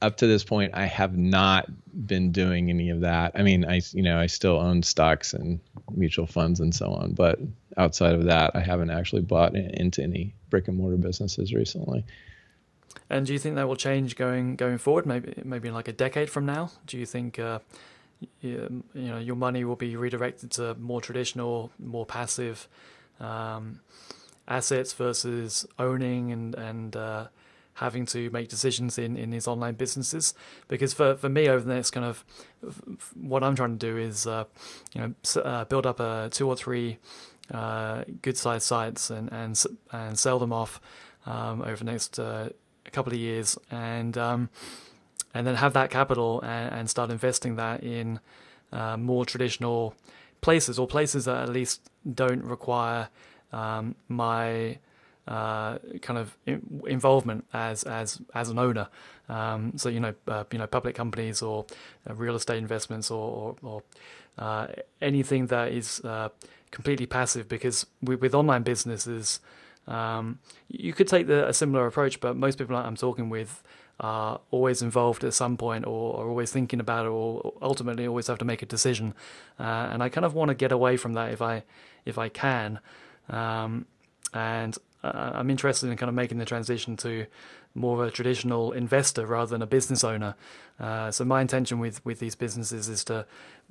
[0.00, 1.68] up to this point, I have not
[2.06, 3.32] been doing any of that.
[3.34, 7.12] I mean, I you know I still own stocks and mutual funds and so on,
[7.12, 7.40] but
[7.76, 12.04] outside of that, I haven't actually bought into any brick and mortar businesses recently.
[13.08, 15.06] And do you think that will change going going forward?
[15.06, 16.70] Maybe maybe in like a decade from now.
[16.86, 17.60] Do you think uh,
[18.40, 22.68] you, you know your money will be redirected to more traditional, more passive
[23.20, 23.80] um,
[24.48, 27.26] assets versus owning and and uh,
[27.74, 30.34] having to make decisions in, in his online businesses.
[30.68, 32.24] Because for, for me, over the next kind of
[33.14, 34.44] what I'm trying to do is, uh,
[34.94, 36.98] you know, uh, build up a two or three
[37.50, 40.80] uh, good sized sites and, and, and sell them off
[41.26, 42.18] um, over the next
[42.86, 44.48] uh, couple of years and, um,
[45.34, 48.20] and then have that capital and, and start investing that in
[48.72, 49.94] uh, more traditional
[50.40, 53.08] places or places that at least don't require
[53.52, 54.78] um, my
[55.28, 56.36] uh, kind of
[56.86, 58.88] involvement as as as an owner.
[59.28, 61.64] Um, so you know, uh, you know, public companies or
[62.08, 63.82] uh, real estate investments or or, or
[64.38, 64.66] uh,
[65.00, 66.28] anything that is uh,
[66.70, 67.48] completely passive.
[67.48, 69.40] Because with, with online businesses,
[69.86, 73.62] um, you could take the, a similar approach, but most people I'm talking with
[74.00, 78.26] are always involved at some point or are always thinking about it or ultimately always
[78.26, 79.14] have to make a decision.
[79.58, 81.62] Uh, and I kind of want to get away from that if I
[82.04, 82.80] if I can.
[83.28, 83.86] Um,
[84.34, 87.26] and uh, I'm interested in kind of making the transition to
[87.74, 90.34] more of a traditional investor rather than a business owner.
[90.78, 93.26] Uh, so my intention with with these businesses is to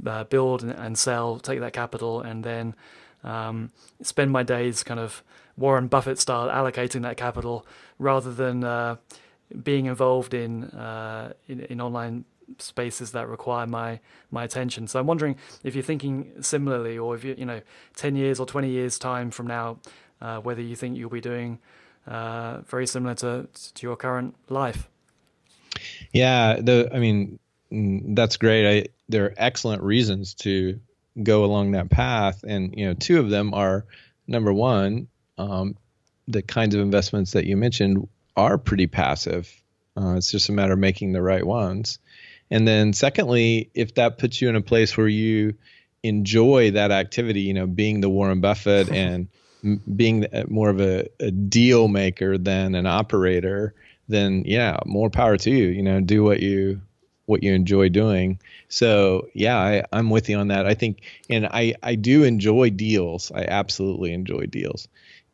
[0.05, 2.75] uh, build and, and, sell, take that capital, and then
[3.23, 5.23] um, spend my days kind of
[5.57, 7.65] Warren Buffett style allocating that capital
[7.99, 8.95] rather than uh,
[9.63, 12.25] being involved in, uh, in, in online
[12.57, 14.87] spaces that require my my attention.
[14.87, 17.61] So I'm wondering if you're thinking similarly, or if you you know,
[17.95, 19.79] ten years or twenty years time from now,
[20.21, 21.59] uh, whether you think you'll be doing
[22.07, 24.89] uh, very similar to to your current life.
[26.11, 27.39] Yeah, the I mean
[27.71, 28.67] mm, that's great.
[28.67, 30.79] I, there are excellent reasons to
[31.21, 33.85] go along that path, and you know, two of them are
[34.27, 35.75] number one, um,
[36.27, 39.51] the kinds of investments that you mentioned are pretty passive.
[39.97, 41.99] Uh, it's just a matter of making the right ones.
[42.49, 45.55] And then secondly, if that puts you in a place where you
[46.03, 49.27] enjoy that activity, you know, being the Warren Buffett and
[49.95, 53.73] being more of a, a deal maker than an operator,
[54.07, 55.67] then yeah, more power to you.
[55.67, 56.81] You know, do what you
[57.31, 58.39] what you enjoy doing.
[58.69, 60.67] So yeah, I, I'm with you on that.
[60.67, 63.31] I think, and I I do enjoy deals.
[63.33, 64.87] I absolutely enjoy deals,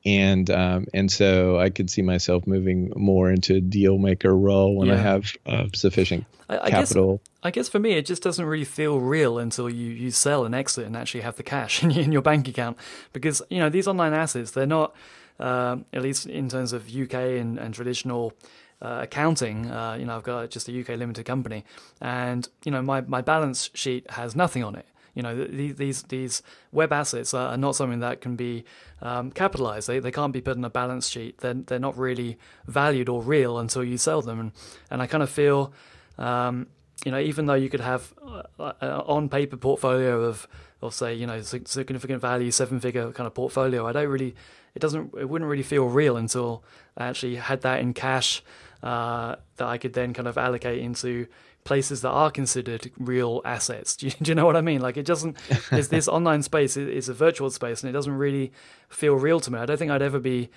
[0.05, 4.75] and um, and so I could see myself moving more into a deal maker role
[4.75, 4.93] when yeah.
[4.93, 7.17] I have uh, sufficient I, I capital.
[7.17, 10.45] Guess, I guess for me, it just doesn't really feel real until you, you sell
[10.45, 12.77] and exit and actually have the cash in, in your bank account.
[13.13, 14.95] Because, you know, these online assets, they're not,
[15.39, 18.33] uh, at least in terms of UK and, and traditional
[18.81, 21.65] uh, accounting, uh, you know, I've got just a UK limited company
[22.01, 24.85] and, you know, my, my balance sheet has nothing on it.
[25.17, 28.65] You know, these these, these web assets are not something that can be
[29.01, 29.87] um, capitalized.
[29.87, 31.39] They they can't be put in a balance sheet.
[31.39, 32.37] They're they're not really
[32.67, 34.39] valued or real until you sell them.
[34.39, 34.51] And
[34.91, 35.73] and I kind of feel,
[36.19, 36.67] um,
[37.03, 38.13] you know, even though you could have
[38.59, 40.47] uh, an on paper portfolio of
[40.83, 44.35] of say you know significant value seven figure kind of portfolio, I don't really
[44.75, 46.63] it doesn't it wouldn't really feel real until
[46.95, 48.43] I actually had that in cash
[48.83, 51.27] uh, that I could then kind of allocate into
[51.63, 53.95] places that are considered real assets.
[53.97, 54.81] Do you, do you know what I mean?
[54.81, 55.37] Like it doesn't.
[55.71, 58.51] Is this online space is a virtual space, and it doesn't really
[58.89, 59.59] feel real to me.
[59.59, 60.49] I don't think I'd ever be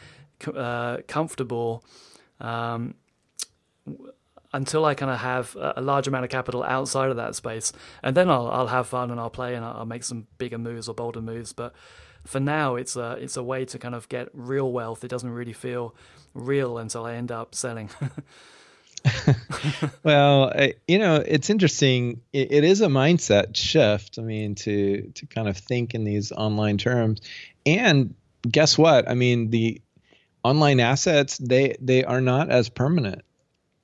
[0.54, 1.84] uh, comfortable
[2.40, 2.94] um,
[4.52, 8.16] until I kind of have a large amount of capital outside of that space, and
[8.16, 10.94] then I'll I'll have fun and I'll play and I'll make some bigger moves or
[10.94, 11.52] bolder moves.
[11.52, 11.74] But
[12.24, 15.02] for now, it's a it's a way to kind of get real wealth.
[15.02, 15.94] It doesn't really feel
[16.34, 17.90] real until I end up selling.
[20.02, 20.52] well,
[20.86, 22.20] you know, it's interesting.
[22.32, 24.18] It, it is a mindset shift.
[24.18, 27.20] I mean, to to kind of think in these online terms,
[27.64, 28.14] and
[28.48, 29.08] guess what?
[29.08, 29.80] I mean, the
[30.42, 33.22] online assets they they are not as permanent.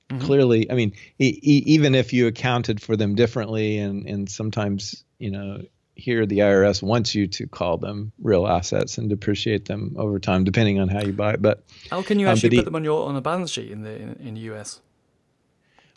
[0.09, 0.25] Mm-hmm.
[0.25, 5.03] Clearly, I mean, e- e- even if you accounted for them differently, and and sometimes
[5.19, 5.61] you know
[5.97, 10.43] here the IRS wants you to call them real assets and depreciate them over time,
[10.43, 11.41] depending on how you buy it.
[11.41, 13.71] But how can you um, actually um, put them on your on a balance sheet
[13.71, 14.81] in the in, in the US?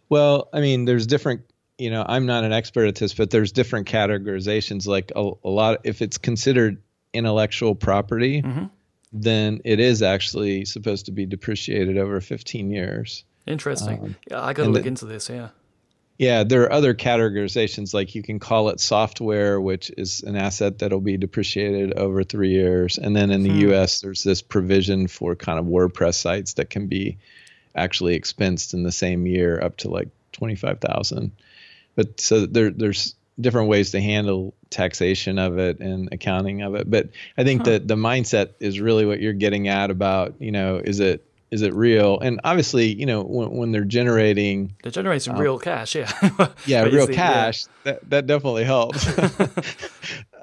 [0.09, 1.43] Well, I mean, there's different.
[1.79, 4.87] You know, I'm not an expert at this, but there's different categorizations.
[4.87, 6.83] Like a, a lot, if it's considered
[7.15, 8.67] intellectual property, mm-hmm.
[9.13, 13.25] then it is actually supposed to be depreciated over 15 years.
[13.47, 13.99] Interesting.
[13.99, 15.31] Um, yeah, I got to look into this.
[15.31, 15.49] Yeah.
[16.21, 20.81] Yeah, there are other categorizations like you can call it software, which is an asset
[20.81, 22.99] that'll be depreciated over three years.
[22.99, 23.71] And then in the hmm.
[23.71, 27.17] US, there's this provision for kind of WordPress sites that can be
[27.75, 31.33] actually expensed in the same year up to like 25,000.
[31.97, 36.91] But so there there's different ways to handle taxation of it and accounting of it.
[36.91, 37.71] But I think huh.
[37.71, 41.63] that the mindset is really what you're getting at about, you know, is it is
[41.63, 42.19] it real?
[42.21, 46.11] And obviously, you know, when, when they're generating they're generating um, real cash, yeah.
[46.67, 47.65] yeah, real cash.
[47.65, 47.71] Yeah.
[47.85, 49.07] That that definitely helps.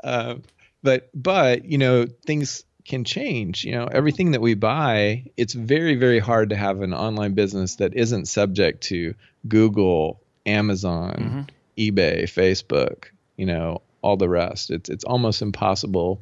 [0.03, 0.35] uh,
[0.83, 3.63] but but you know, things can change.
[3.63, 7.75] You know, everything that we buy, it's very, very hard to have an online business
[7.75, 9.13] that isn't subject to
[9.47, 11.41] Google, Amazon, mm-hmm.
[11.77, 14.71] eBay, Facebook, you know, all the rest.
[14.71, 16.21] It's it's almost impossible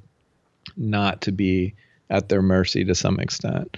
[0.77, 1.73] not to be
[2.09, 3.77] at their mercy to some extent.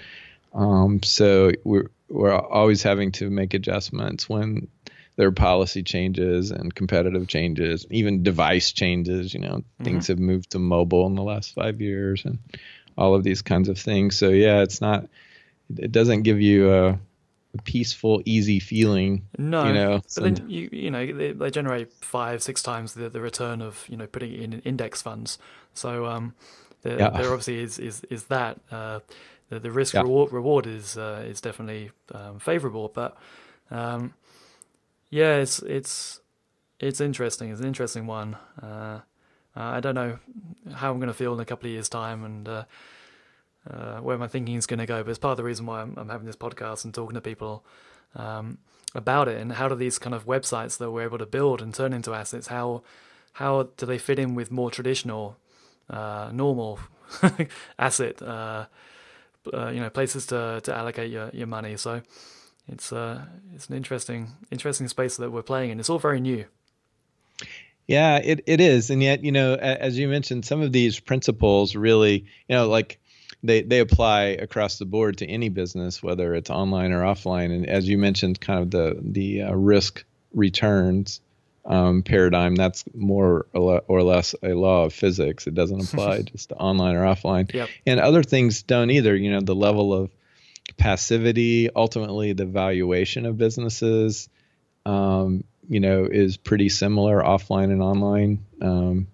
[0.57, 4.67] Um, so we're we're always having to make adjustments when
[5.15, 9.33] there are policy changes and competitive changes, even device changes.
[9.33, 9.83] You know, mm-hmm.
[9.83, 12.39] things have moved to mobile in the last five years, and
[12.97, 14.17] all of these kinds of things.
[14.17, 15.07] So yeah, it's not.
[15.77, 19.27] It doesn't give you a, a peaceful, easy feeling.
[19.37, 20.01] No, you know.
[20.15, 23.85] But then you you know they, they, generate five six times the, the return of
[23.87, 25.37] you know putting it in index funds.
[25.75, 26.33] So um,
[26.81, 27.09] there, yeah.
[27.09, 29.01] there obviously is is is that uh,
[29.49, 30.01] the the risk yeah.
[30.01, 33.17] reward reward is uh, is definitely um, favorable, but
[33.71, 34.13] um,
[35.09, 36.21] yeah, it's it's
[36.79, 37.49] it's interesting.
[37.49, 38.37] It's an interesting one.
[38.61, 38.99] Uh,
[39.55, 40.19] I don't know
[40.75, 42.63] how I'm going to feel in a couple of years' time and uh,
[43.69, 45.03] uh, where my thinking is going to go.
[45.03, 47.21] But it's part of the reason why I'm, I'm having this podcast and talking to
[47.21, 47.65] people
[48.15, 48.59] um,
[48.93, 49.41] about it.
[49.41, 52.13] And how do these kind of websites that we're able to build and turn into
[52.13, 52.83] assets, how
[53.33, 55.37] how do they fit in with more traditional,
[55.89, 56.79] uh, normal
[57.79, 58.65] asset, uh,
[59.53, 61.77] uh, you know, places to to allocate your, your money?
[61.77, 62.01] So
[62.67, 65.79] it's uh it's an interesting interesting space that we're playing in.
[65.79, 66.45] It's all very new.
[67.87, 68.89] Yeah, it, it is.
[68.89, 72.99] And yet, you know, as you mentioned, some of these principles really, you know, like
[73.43, 77.55] they, they apply across the board to any business, whether it's online or offline.
[77.55, 81.21] And as you mentioned, kind of the, the uh, risk returns
[81.67, 85.47] um, paradigm, that's more or less a law of physics.
[85.47, 87.53] It doesn't apply just to online or offline.
[87.53, 87.69] Yep.
[87.85, 89.15] And other things don't either.
[89.15, 90.09] You know, the level of
[90.77, 94.29] passivity, ultimately the valuation of businesses,
[94.85, 98.45] um, you know, is pretty similar offline and online.
[98.61, 99.07] Um,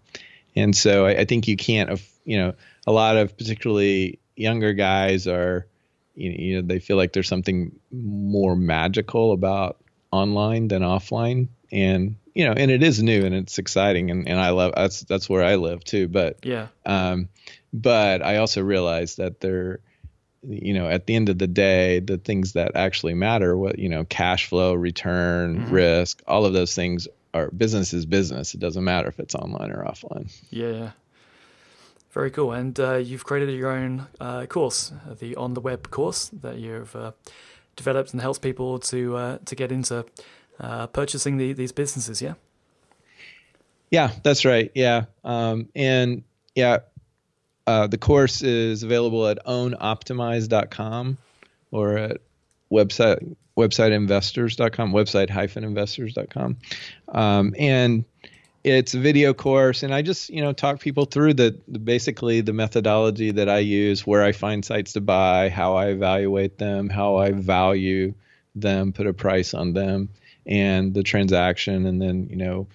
[0.56, 2.54] and so I, I, think you can't, you know,
[2.86, 5.67] a lot of particularly younger guys are,
[6.15, 9.77] you know, they feel like there's something more magical about
[10.12, 11.48] online than offline.
[11.71, 14.12] And, you know, and it is new and it's exciting.
[14.12, 16.08] And, and I love, that's, that's where I live too.
[16.08, 16.67] But, yeah.
[16.86, 17.29] Um,
[17.71, 19.79] but I also realize that there,
[20.48, 23.90] you know at the end of the day the things that actually matter what you
[23.90, 25.73] know cash flow return mm-hmm.
[25.73, 29.71] risk all of those things are business is business it doesn't matter if it's online
[29.71, 30.92] or offline yeah
[32.12, 36.29] very cool and uh, you've created your own uh, course the on the web course
[36.29, 37.12] that you've uh,
[37.75, 40.06] developed and helps people to uh, to get into
[40.60, 42.33] uh, purchasing the, these businesses yeah
[43.93, 44.71] Yeah, that's right.
[44.73, 46.23] Yeah, um, and
[46.56, 46.79] yeah,
[47.67, 51.17] uh, the course is available at ownoptimize.com
[51.69, 52.17] or at
[52.71, 56.58] website websiteinvestors.com, website hyphen investors.com.
[57.10, 58.04] Um, and
[58.63, 62.41] it's a video course and I just, you know, talk people through the, the basically
[62.41, 66.89] the methodology that I use, where I find sites to buy, how I evaluate them,
[66.89, 68.15] how I value
[68.56, 70.10] them, put a price on them
[70.46, 72.67] and the transaction and then, you know,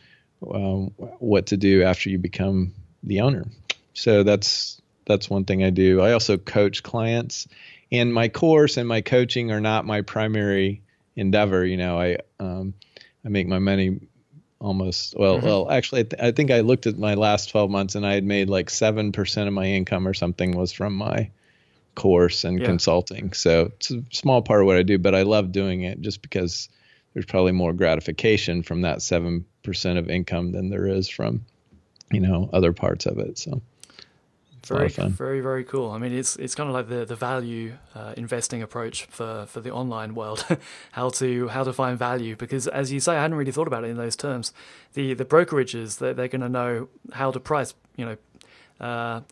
[0.53, 3.47] um, what to do after you become the owner.
[3.95, 6.01] So that's that's one thing I do.
[6.01, 7.49] I also coach clients,
[7.91, 10.83] and my course and my coaching are not my primary
[11.17, 11.65] endeavor.
[11.65, 12.75] You know, I um,
[13.25, 14.01] I make my money
[14.61, 15.39] almost well.
[15.39, 15.47] Mm-hmm.
[15.47, 18.15] Well, actually, I, th- I think I looked at my last 12 months, and I
[18.15, 21.31] had made like seven percent of my income or something was from my
[21.95, 22.67] course and yeah.
[22.67, 23.33] consulting.
[23.33, 26.23] So it's a small part of what I do, but I love doing it just
[26.23, 26.69] because
[27.19, 31.45] there's probably more gratification from that seven percent of income than there is from
[32.13, 33.37] you know other parts of it.
[33.37, 33.61] So
[34.65, 35.91] very, very, very cool.
[35.91, 39.61] I mean, it's it's kind of like the the value uh, investing approach for, for
[39.61, 40.47] the online world,
[40.93, 42.37] how to how to find value.
[42.37, 44.53] Because as you say, I hadn't really thought about it in those terms.
[44.95, 48.17] The the brokerages they're, they're going to know how to price, you know,
[48.79, 49.23] uh,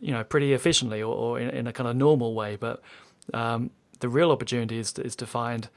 [0.00, 2.54] you know, pretty efficiently or, or in, in, a kind of normal way.
[2.54, 2.82] But
[3.34, 5.68] um, the real opportunity is to, is to find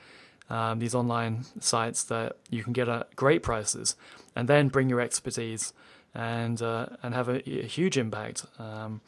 [0.50, 3.96] um, these online sites that you can get at great prices,
[4.36, 5.74] and then bring your expertise
[6.14, 9.02] and uh, and have a, a huge impact um,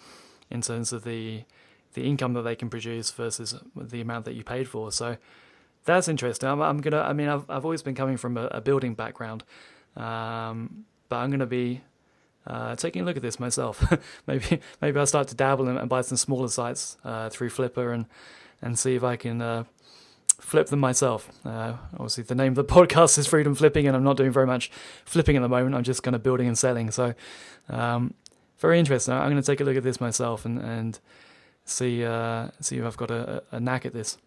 [0.49, 1.43] in terms of the
[1.93, 4.91] the income that they can produce versus the amount that you paid for.
[4.91, 5.17] So
[5.85, 6.47] that's interesting.
[6.47, 7.01] I'm, I'm gonna.
[7.01, 9.43] I mean, I've I've always been coming from a, a building background,
[9.95, 11.81] um, but I'm gonna be
[12.45, 13.83] uh, taking a look at this myself.
[14.27, 18.05] maybe maybe I'll start to dabble and, buy some smaller sites uh, through Flippa and
[18.61, 19.63] and see if I can uh,
[20.41, 21.31] flip them myself.
[21.45, 24.47] Uh, obviously, the name of the podcast is Freedom Flipping, and I'm not doing very
[24.47, 24.69] much
[25.05, 25.75] flipping at the moment.
[25.75, 26.91] I'm just kind of building and selling.
[26.91, 27.13] So,
[27.69, 28.13] um,
[28.59, 29.13] very interesting.
[29.13, 30.99] I'm going to take a look at this myself and and
[31.63, 34.17] see uh, see if I've got a, a knack at this.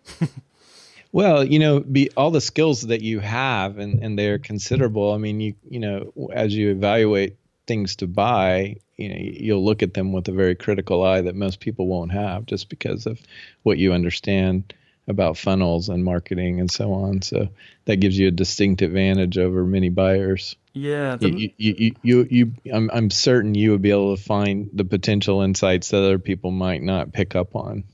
[1.13, 5.13] well, you know, be all the skills that you have, and and they're considerable.
[5.13, 7.37] I mean, you you know, as you evaluate
[7.67, 11.35] things to buy, you know, you'll look at them with a very critical eye that
[11.35, 13.21] most people won't have, just because of
[13.63, 14.73] what you understand
[15.07, 17.23] about funnels and marketing and so on.
[17.23, 17.49] So
[17.85, 20.57] that gives you a distinct advantage over many buyers.
[20.73, 24.23] Yeah, the, you, you, you, you, you, I'm, I'm certain you would be able to
[24.23, 27.85] find the potential insights that other people might not pick up on.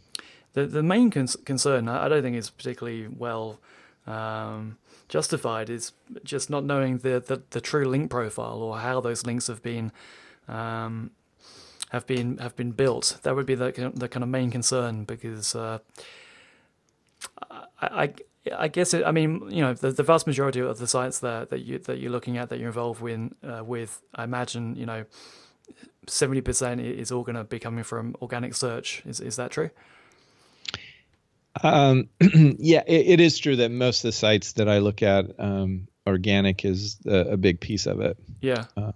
[0.54, 3.60] The the main con- concern, I don't think, is particularly well
[4.06, 5.68] um, justified.
[5.68, 5.92] Is
[6.24, 9.92] just not knowing the, the, the true link profile or how those links have been
[10.48, 11.10] um,
[11.90, 13.18] have been have been built.
[13.24, 15.54] That would be the the kind of main concern because.
[15.54, 15.80] Uh,
[17.80, 18.12] I,
[18.56, 21.50] I guess it, I mean you know the, the vast majority of the sites that
[21.50, 24.86] that you that you're looking at that you're involved with uh, with I imagine you
[24.86, 25.04] know
[26.06, 29.02] seventy percent is all going to be coming from organic search.
[29.06, 29.70] Is is that true?
[31.62, 35.26] Um, yeah, it, it is true that most of the sites that I look at,
[35.38, 38.16] um, organic is a, a, big piece of it.
[38.40, 38.66] Yeah.
[38.76, 38.94] Um,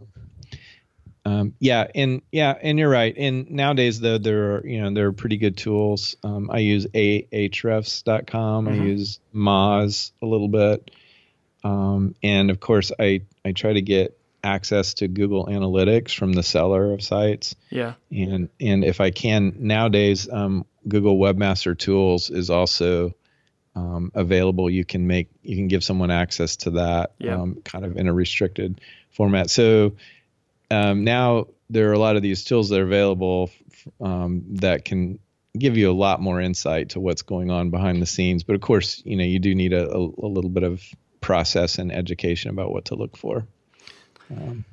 [1.25, 3.14] um, yeah, and yeah, and you're right.
[3.16, 6.16] And nowadays, though, there are you know there are pretty good tools.
[6.22, 8.66] Um, I use ahrefs.com.
[8.66, 8.83] Mm-hmm.
[8.83, 10.91] I use Moz a little bit,
[11.62, 16.43] um, and of course, I I try to get access to Google Analytics from the
[16.43, 17.57] seller of sites.
[17.70, 17.95] Yeah.
[18.11, 23.14] And and if I can nowadays, um, Google Webmaster Tools is also
[23.75, 24.68] um, available.
[24.68, 27.41] You can make you can give someone access to that yeah.
[27.41, 29.51] um, kind of in a restricted format.
[29.51, 29.95] So
[30.71, 33.51] um, now there are a lot of these tools that are available
[34.01, 35.19] um, that can
[35.57, 38.43] give you a lot more insight to what's going on behind the scenes.
[38.43, 40.83] But of course, you know, you do need a, a, a little bit of
[41.21, 43.47] process and education about what to look for.
[44.31, 44.65] Um,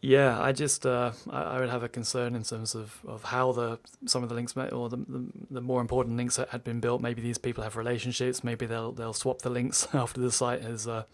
[0.00, 3.52] yeah, I just uh, I, I, would have a concern in terms of, of how
[3.52, 6.80] the some of the links or the, the, the more important links that had been
[6.80, 7.02] built.
[7.02, 8.42] Maybe these people have relationships.
[8.42, 11.04] Maybe they'll they'll swap the links after the site has uh,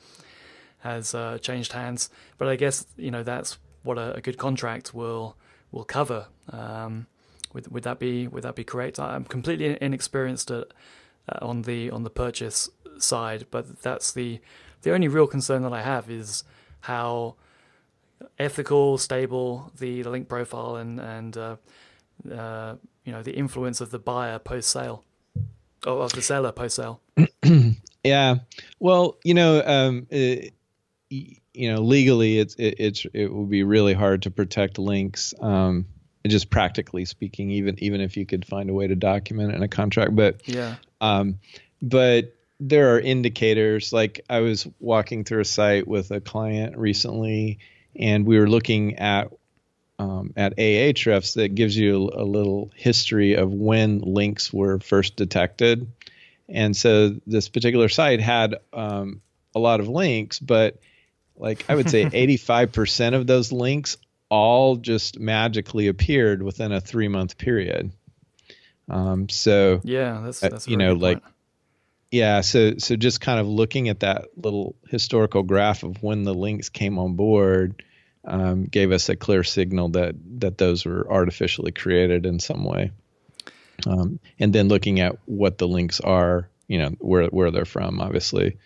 [0.78, 2.10] has uh, changed hands.
[2.38, 5.36] But I guess you know that's what a, a good contract will
[5.70, 6.26] will cover.
[6.50, 7.06] Um,
[7.52, 8.98] would would that be would that be correct?
[9.00, 10.68] I'm completely inexperienced at,
[11.28, 12.68] uh, on the on the purchase
[12.98, 14.40] side, but that's the
[14.82, 16.44] the only real concern that I have is
[16.80, 17.36] how
[18.38, 21.56] ethical, stable the, the link profile and and uh,
[22.30, 22.74] uh,
[23.04, 25.04] you know the influence of the buyer post sale
[25.86, 27.00] or of the seller post sale.
[28.04, 28.36] yeah,
[28.78, 30.52] well, you know, um, it,
[31.56, 35.86] you know legally it's it, it's it would be really hard to protect links um,
[36.26, 39.62] just practically speaking even even if you could find a way to document it in
[39.62, 41.38] a contract but yeah um,
[41.80, 47.58] but there are indicators like i was walking through a site with a client recently
[47.94, 49.30] and we were looking at
[49.98, 55.16] um, at Ahrefs that gives you a, a little history of when links were first
[55.16, 55.90] detected.
[56.48, 59.22] And so this particular site had um,
[59.54, 60.78] a lot of links, but
[61.36, 62.04] like I would say
[62.38, 63.96] 85% of those links
[64.28, 67.92] all just magically appeared within a three month period.
[68.88, 71.34] Um, so yeah, that's, uh, you know like point.
[72.10, 76.34] yeah, so so just kind of looking at that little historical graph of when the
[76.34, 77.82] links came on board
[78.24, 82.92] um, gave us a clear signal that that those were artificially created in some way.
[83.86, 88.00] Um, and then looking at what the links are, you know, where where they're from,
[88.00, 88.56] obviously,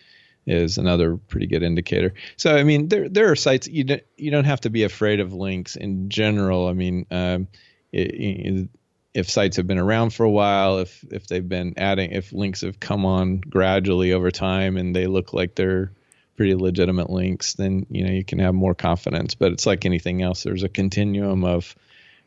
[0.45, 2.13] is another pretty good indicator.
[2.37, 5.19] So I mean, there there are sites you don't you don't have to be afraid
[5.19, 6.67] of links in general.
[6.67, 7.47] I mean, um,
[7.91, 8.69] it, it,
[9.13, 12.61] if sites have been around for a while, if if they've been adding, if links
[12.61, 15.91] have come on gradually over time and they look like they're
[16.37, 19.35] pretty legitimate links, then you know you can have more confidence.
[19.35, 20.43] But it's like anything else.
[20.43, 21.75] There's a continuum of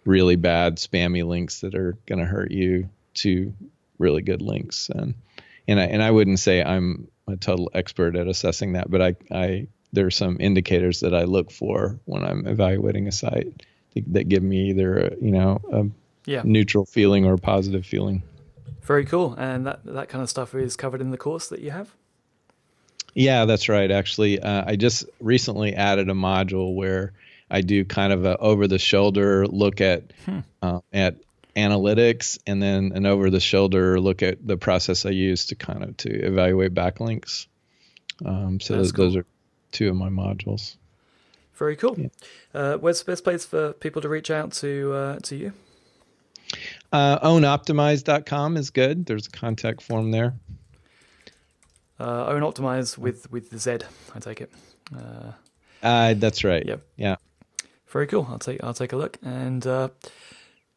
[0.05, 3.55] really bad spammy links that are going to hurt you to
[3.99, 5.15] really good links and
[5.67, 9.17] and I and I wouldn't say I'm a total expert at assessing that, but I
[9.31, 13.63] I there are some indicators that I look for when I'm evaluating a site
[14.09, 15.87] that give me either a, you know a
[16.27, 16.43] yeah.
[16.45, 18.23] neutral feeling or a positive feeling.
[18.83, 21.71] Very cool, and that that kind of stuff is covered in the course that you
[21.71, 21.95] have.
[23.15, 23.91] Yeah, that's right.
[23.91, 27.13] Actually, uh, I just recently added a module where
[27.51, 30.41] I do kind of a over the shoulder look at hmm.
[30.61, 31.17] uh, at
[31.57, 35.85] analytics and then an over the shoulder look at the process I use to kind
[35.85, 37.47] of to evaluate backlinks.
[38.25, 39.05] Um, so those, cool.
[39.07, 39.27] those, are
[39.73, 40.77] two of my modules.
[41.55, 41.97] Very cool.
[41.99, 42.09] Yeah.
[42.53, 45.53] Uh, where's the best place for people to reach out to uh, to you?
[46.93, 49.07] Uh, ownoptimize.com is good.
[49.07, 50.35] There's a contact form there.
[51.99, 53.79] Uh, ownoptimize with with the Z,
[54.15, 54.53] I take it.
[54.95, 55.33] Uh,
[55.83, 56.65] uh, that's right.
[56.67, 56.81] Yep.
[56.97, 57.17] Yeah.
[57.89, 58.27] Very cool.
[58.29, 59.89] I'll take I'll take a look and uh,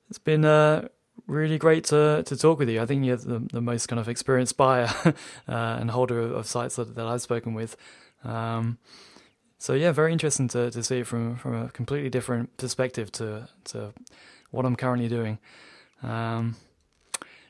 [0.10, 0.88] it's been uh,
[1.28, 2.82] really great to to talk with you.
[2.82, 5.14] I think you're the, the most kind of experienced buyer uh,
[5.48, 7.76] and holder of, sites that, that I've spoken with.
[8.24, 8.78] Um,
[9.58, 13.48] so yeah, very interesting to, to see it from from a completely different perspective to
[13.66, 13.94] to
[14.52, 15.40] what I'm currently doing.
[16.04, 16.56] Um,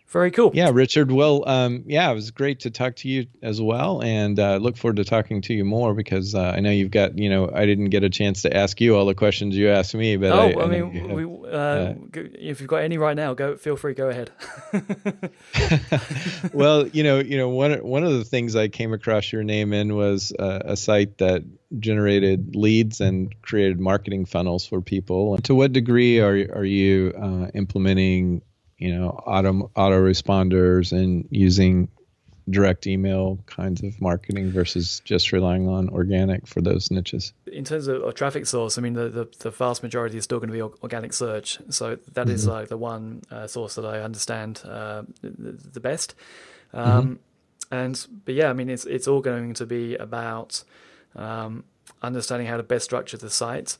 [0.07, 0.51] very cool.
[0.53, 1.11] Yeah, Richard.
[1.11, 4.77] Well, um, yeah, it was great to talk to you as well, and uh, look
[4.77, 7.65] forward to talking to you more because uh, I know you've got, you know, I
[7.65, 10.59] didn't get a chance to ask you all the questions you asked me, but oh,
[10.59, 13.75] I, I, I mean, have, we, uh, if you've got any right now, go feel
[13.75, 14.31] free, go ahead.
[16.53, 19.73] well, you know, you know, one one of the things I came across your name
[19.73, 21.43] in was uh, a site that
[21.79, 25.35] generated leads and created marketing funnels for people.
[25.35, 28.41] And to what degree are are you uh, implementing
[28.77, 31.89] you know auto autoresponders and using
[32.49, 37.33] direct email kinds of marketing versus just relying on organic for those niches?
[37.51, 40.39] In terms of a traffic source, I mean, the, the, the vast majority is still
[40.39, 41.59] going to be organic search.
[41.69, 42.35] So that mm-hmm.
[42.35, 46.15] is like the one uh, source that I understand uh, the, the, best.
[46.73, 47.13] Um, mm-hmm.
[47.75, 50.63] And but yeah, I mean, it's it's all going to be about
[51.15, 51.65] um,
[52.01, 53.77] understanding how to best structure the site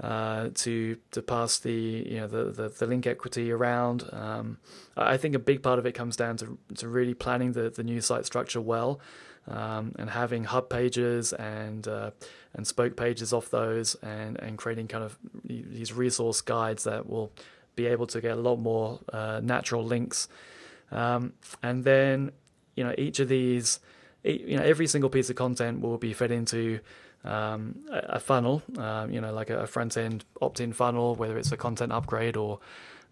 [0.00, 4.08] uh, to to pass the you know the, the, the link equity around.
[4.12, 4.58] Um,
[4.96, 7.82] I think a big part of it comes down to to really planning the, the
[7.82, 9.00] new site structure well,
[9.48, 12.10] um, and having hub pages and uh,
[12.54, 17.32] and spoke pages off those, and and creating kind of these resource guides that will
[17.74, 20.28] be able to get a lot more uh, natural links,
[20.90, 21.32] um,
[21.62, 22.32] and then
[22.74, 23.80] you know each of these,
[24.24, 26.80] you know every single piece of content will be fed into
[27.26, 31.52] um, a, funnel, um, you know, like a, front end opt in funnel, whether it's
[31.52, 32.60] a content upgrade or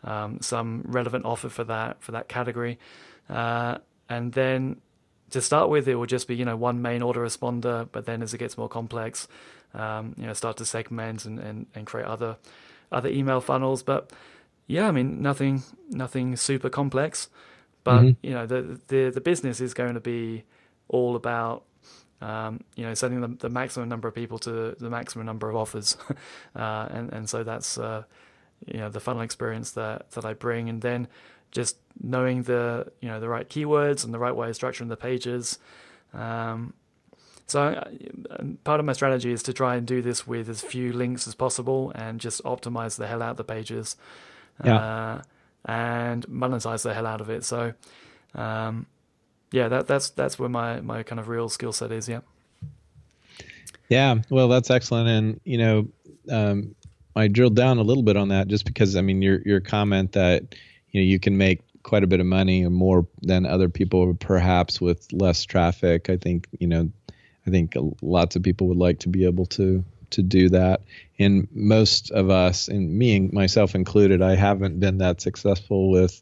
[0.04, 2.78] um, some relevant offer for that for that category,
[3.28, 4.80] uh, and then
[5.30, 8.32] to start with, it will just be you know one main autoresponder, but then as
[8.34, 9.26] it gets more complex,
[9.74, 12.36] um, you know, start to segment and, and, and create other
[12.92, 13.82] other email funnels.
[13.82, 14.12] But
[14.66, 17.28] yeah, I mean nothing nothing super complex,
[17.82, 18.26] but mm-hmm.
[18.26, 20.44] you know the the the business is going to be
[20.88, 21.64] all about
[22.20, 25.56] um, you know, setting the, the, maximum number of people to the maximum number of
[25.56, 25.96] offers,
[26.56, 28.04] uh, and and so that's uh,
[28.66, 31.08] you know the funnel experience that that I bring, and then
[31.50, 34.96] just knowing the you know the right keywords and the right way of structuring the
[34.96, 35.58] pages.
[36.12, 36.74] Um,
[37.46, 37.60] so
[38.30, 41.28] uh, part of my strategy is to try and do this with as few links
[41.28, 43.96] as possible and just optimize the hell out of the pages,
[44.64, 44.76] yeah.
[44.76, 45.22] uh,
[45.66, 47.44] and monetize the hell out of it.
[47.44, 47.74] So.
[48.36, 48.86] Um,
[49.54, 52.08] yeah, that that's that's where my my kind of real skill set is.
[52.08, 52.20] Yeah.
[53.88, 55.88] Yeah, well, that's excellent, and you know,
[56.28, 56.74] um,
[57.14, 60.12] I drilled down a little bit on that just because I mean your your comment
[60.12, 60.56] that
[60.90, 64.12] you know you can make quite a bit of money or more than other people
[64.14, 66.10] perhaps with less traffic.
[66.10, 66.90] I think you know,
[67.46, 70.80] I think lots of people would like to be able to to do that.
[71.20, 76.20] And most of us, and me and myself included, I haven't been that successful with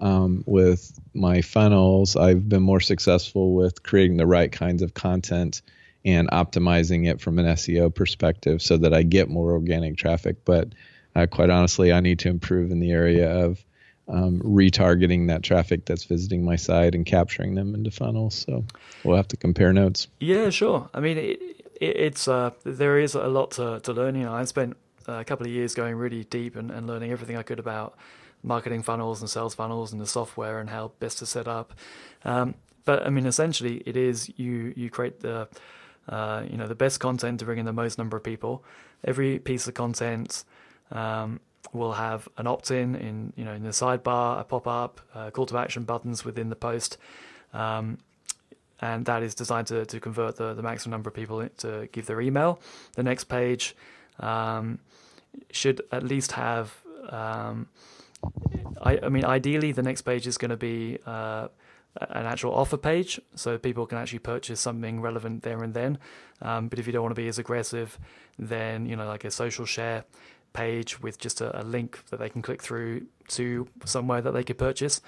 [0.00, 2.16] um, with my funnels.
[2.16, 5.62] I've been more successful with creating the right kinds of content
[6.04, 10.44] and optimizing it from an SEO perspective so that I get more organic traffic.
[10.44, 10.68] But
[11.16, 13.64] uh, quite honestly, I need to improve in the area of
[14.08, 18.34] um, retargeting that traffic that's visiting my site and capturing them into funnels.
[18.34, 18.64] So
[19.02, 20.08] we'll have to compare notes.
[20.20, 20.90] Yeah, sure.
[20.92, 21.40] I mean, it,
[21.80, 24.14] it, it's uh, there is a lot to, to learn.
[24.16, 24.76] You know, I spent
[25.06, 27.96] a couple of years going really deep and, and learning everything I could about
[28.44, 31.72] marketing funnels and sales funnels and the software and how best to set up.
[32.24, 35.48] Um, but I mean, essentially, it is you you create the
[36.08, 38.62] uh, you know the best content to bring in the most number of people.
[39.04, 40.44] Every piece of content
[40.92, 41.40] um,
[41.72, 45.58] will have an opt-in in you know in the sidebar, a pop-up, uh, call to
[45.58, 46.98] action buttons within the post,
[47.54, 47.98] um,
[48.80, 52.06] and that is designed to, to convert the, the maximum number of people to give
[52.06, 52.60] their email.
[52.96, 53.74] The next page
[54.20, 54.78] um,
[55.50, 56.74] should at least have.
[57.08, 57.68] Um,
[58.82, 61.48] I, I, mean, ideally, the next page is going to be uh,
[62.00, 65.98] an actual offer page, so people can actually purchase something relevant there and then.
[66.42, 67.98] Um, but if you don't want to be as aggressive,
[68.38, 70.04] then you know, like a social share
[70.52, 74.44] page with just a, a, link that they can click through to somewhere that they
[74.44, 75.00] could purchase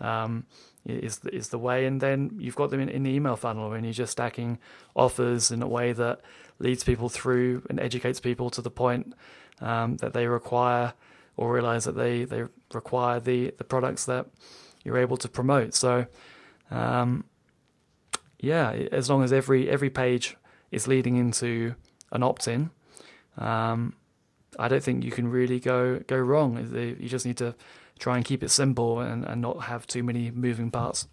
[0.00, 0.46] um,
[0.86, 1.86] is is the way.
[1.86, 4.58] And then you've got them in, in the email funnel, and you're just stacking
[4.94, 6.20] offers in a way that
[6.58, 9.14] leads people through and educates people to the point
[9.60, 10.94] um, that they require
[11.36, 14.26] or realize that they they require the the products that
[14.84, 15.74] you're able to promote.
[15.74, 16.06] So.
[16.70, 17.24] Um,
[18.44, 20.36] yeah, as long as every every page
[20.70, 21.74] is leading into
[22.12, 22.70] an opt-in,
[23.38, 23.94] um,
[24.58, 26.58] I don't think you can really go go wrong.
[27.00, 27.54] You just need to
[27.98, 31.08] try and keep it simple and, and not have too many moving parts.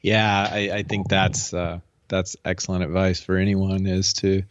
[0.00, 4.42] Yeah, I, I think that's uh, that's excellent advice for anyone is to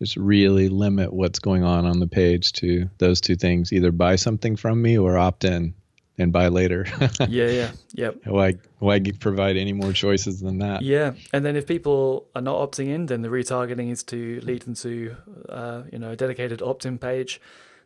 [0.00, 4.16] just really limit what's going on on the page to those two things: either buy
[4.16, 5.74] something from me or opt in
[6.18, 6.86] and buy later.
[7.28, 8.16] yeah, yeah, yep.
[8.24, 10.82] Why why provide any more choices than that?
[10.82, 14.62] Yeah, and then if people are not opting in, then the retargeting is to lead
[14.62, 15.16] them to
[15.48, 17.40] uh, you know a dedicated opt-in page,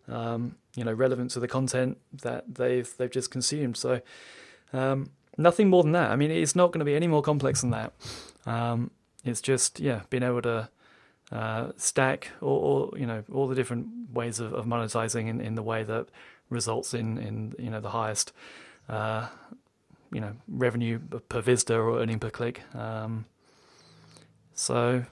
[0.09, 3.77] um, you know relevant to the content that they've they've just consumed.
[3.77, 4.01] So
[4.73, 6.11] um, nothing more than that.
[6.11, 7.93] I mean, it's not going to be any more complex than that.
[8.45, 8.91] Um,
[9.25, 10.69] it's just yeah, being able to.
[11.31, 15.57] Uh, stack or, or, you know all the different ways of, of monetizing in, in
[15.57, 16.07] the way that
[16.49, 18.33] results in in you know the highest
[18.89, 19.29] uh,
[20.11, 20.99] you know revenue
[21.29, 22.63] per visitor or earning per click.
[22.75, 23.27] Um,
[24.55, 25.05] so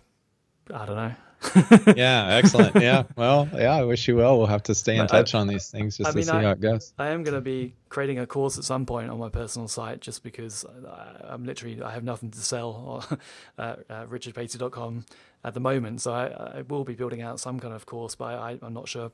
[0.72, 1.14] I don't know.
[1.96, 2.76] yeah, excellent.
[2.76, 3.72] Yeah, well, yeah.
[3.72, 4.38] I wish you well.
[4.38, 6.50] We'll have to stay in touch on these things just I to see I, how
[6.50, 6.92] it goes.
[6.98, 10.00] I am going to be creating a course at some point on my personal site,
[10.00, 13.04] just because I, am literally I have nothing to sell
[13.58, 15.04] at, at richardpatey.com
[15.46, 16.00] at the moment.
[16.00, 18.88] So I, I will be building out some kind of course, but I, I'm not
[18.88, 19.12] sure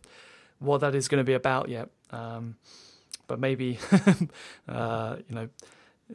[0.59, 1.91] what that is going to be about yet.
[2.11, 2.57] Um,
[3.29, 3.79] but maybe,
[4.69, 5.49] uh, you know,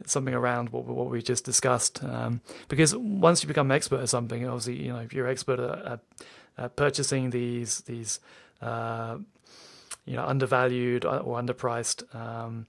[0.06, 2.02] something around what, what we just discussed.
[2.02, 5.60] Um, because once you become an expert at something, obviously, you know, if you're expert
[5.60, 6.00] at, at,
[6.58, 8.18] at purchasing these these
[8.60, 9.18] uh,
[10.04, 12.66] you know undervalued or underpriced um,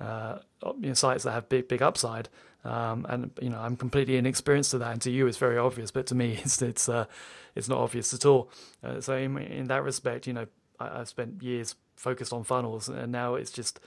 [0.00, 0.38] uh,
[0.80, 2.28] you know, sites that have big big upside.
[2.66, 5.90] Um, and you know, I'm completely inexperienced to that, and to you, it's very obvious,
[5.90, 7.06] but to me, it's it's uh,
[7.54, 8.50] it's not obvious at all.
[8.82, 10.46] Uh, so in, in that respect, you know,
[10.80, 13.80] I, have spent years focused on funnels, and now it's just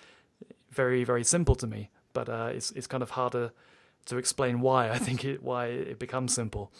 [0.71, 1.89] very very simple to me.
[2.13, 3.51] But uh, it's it's kind of harder
[4.05, 6.71] to explain why I think it why it becomes simple.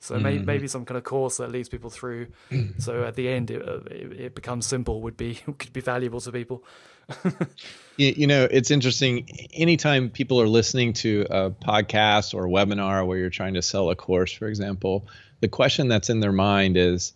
[0.00, 0.22] So mm-hmm.
[0.22, 2.28] maybe maybe some kind of course that leads people through.
[2.78, 6.32] so at the end, it, it, it becomes simple would be could be valuable to
[6.32, 6.64] people.
[7.96, 9.28] You, you know, it's interesting.
[9.54, 13.90] Anytime people are listening to a podcast or a webinar where you're trying to sell
[13.90, 15.06] a course, for example,
[15.40, 17.12] the question that's in their mind is,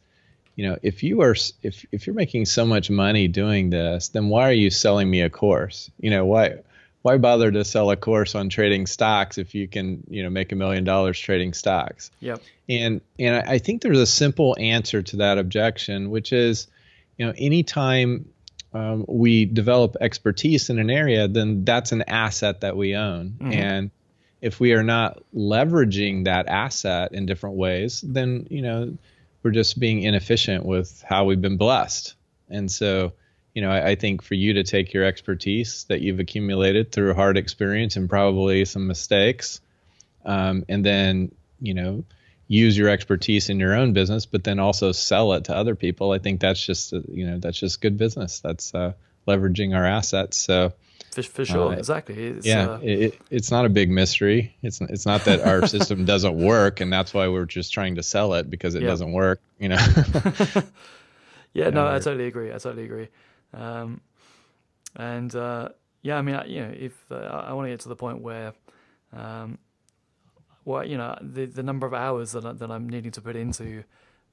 [0.57, 4.29] you know if you are if if you're making so much money doing this then
[4.29, 5.91] why are you selling me a course?
[5.99, 6.59] You know why
[7.03, 10.53] why bother to sell a course on trading stocks if you can you know make
[10.53, 12.11] a million dollars trading stocks?
[12.21, 12.43] Yep.
[12.69, 16.67] And and i think there's a simple answer to that objection which is
[17.17, 18.27] you know anytime
[18.75, 23.53] um, we develop expertise in an area then that's an asset that we own mm-hmm.
[23.53, 23.91] and
[24.41, 28.97] if we are not leveraging that asset in different ways then you know
[29.43, 32.15] we're just being inefficient with how we've been blessed.
[32.49, 33.13] And so,
[33.55, 37.15] you know, I, I, think for you to take your expertise that you've accumulated through
[37.15, 39.61] hard experience and probably some mistakes,
[40.25, 42.05] um, and then, you know,
[42.53, 46.13] use your expertise in your own business, but then also sell it to other people.
[46.13, 48.41] I think that's just, uh, you know, that's just good business.
[48.41, 48.93] That's uh,
[49.27, 50.37] leveraging our assets.
[50.37, 50.75] So,
[51.13, 52.15] For, for sure, uh, exactly.
[52.15, 54.55] It's, yeah, uh, it, it's not a big mystery.
[54.63, 58.03] It's it's not that our system doesn't work, and that's why we're just trying to
[58.03, 58.89] sell it because it yeah.
[58.89, 59.41] doesn't work.
[59.59, 59.77] You know.
[61.55, 62.51] yeah, no, I totally agree.
[62.51, 63.09] I totally agree.
[63.55, 64.03] Um,
[64.95, 65.71] and uh,
[66.03, 68.21] yeah, I mean, I, you know, if uh, I want to get to the point
[68.21, 68.53] where,
[69.15, 69.59] um,
[70.65, 73.37] well, you know, the the number of hours that I, that I'm needing to put
[73.37, 73.85] into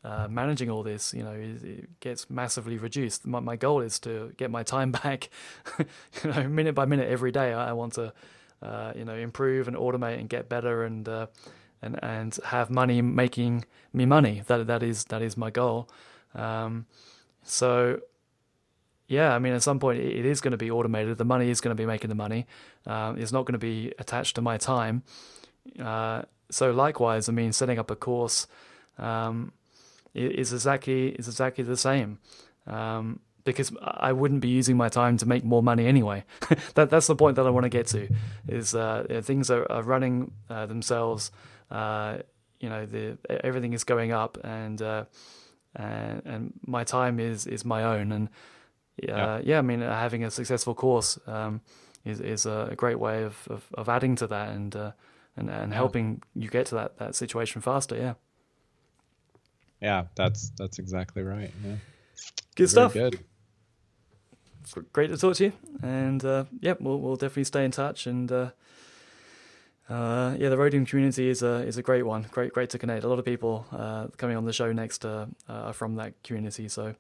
[0.03, 3.27] uh, managing all this, you know, it, it gets massively reduced.
[3.27, 5.29] My, my, goal is to get my time back,
[5.77, 7.53] you know, minute by minute every day.
[7.53, 8.13] I, I want to,
[8.61, 11.27] uh, you know, improve and automate and get better and uh,
[11.81, 14.43] and and have money making me money.
[14.47, 15.89] That that is that is my goal.
[16.35, 16.85] Um,
[17.43, 18.01] so.
[19.11, 21.17] Yeah, I mean, at some point it is going to be automated.
[21.17, 22.45] The money is going to be making the money.
[22.85, 25.01] Um, it's not going to be attached to my time.
[25.77, 28.47] Uh, so likewise, I mean, setting up a course,
[28.97, 29.53] um,
[30.13, 32.19] is exactly is exactly the same.
[32.67, 36.23] Um, because I wouldn't be using my time to make more money anyway.
[36.75, 38.07] that that's the point that I want to get to.
[38.47, 41.31] Is uh, things are, are running uh, themselves.
[41.71, 42.17] Uh,
[42.59, 45.05] you know, the everything is going up, and uh,
[45.75, 48.11] and and my time is is my own.
[48.11, 48.29] And
[49.01, 51.61] yeah, uh, yeah I mean, having a successful course um,
[52.05, 54.93] is is a great way of, of, of adding to that and
[55.39, 57.95] uh, and and helping you get to that that situation faster.
[57.95, 58.13] Yeah.
[59.81, 61.51] Yeah, that's that's exactly right.
[61.63, 61.75] Yeah.
[62.55, 62.93] Good Very stuff.
[62.93, 63.19] Good.
[64.93, 68.05] Great to talk to you, and uh, yeah, we'll we'll definitely stay in touch.
[68.05, 68.51] And uh,
[69.89, 72.27] uh, yeah, the Rhodium community is a is a great one.
[72.29, 73.03] Great great to connect.
[73.03, 76.67] A lot of people uh, coming on the show next uh, are from that community.
[76.67, 76.93] So.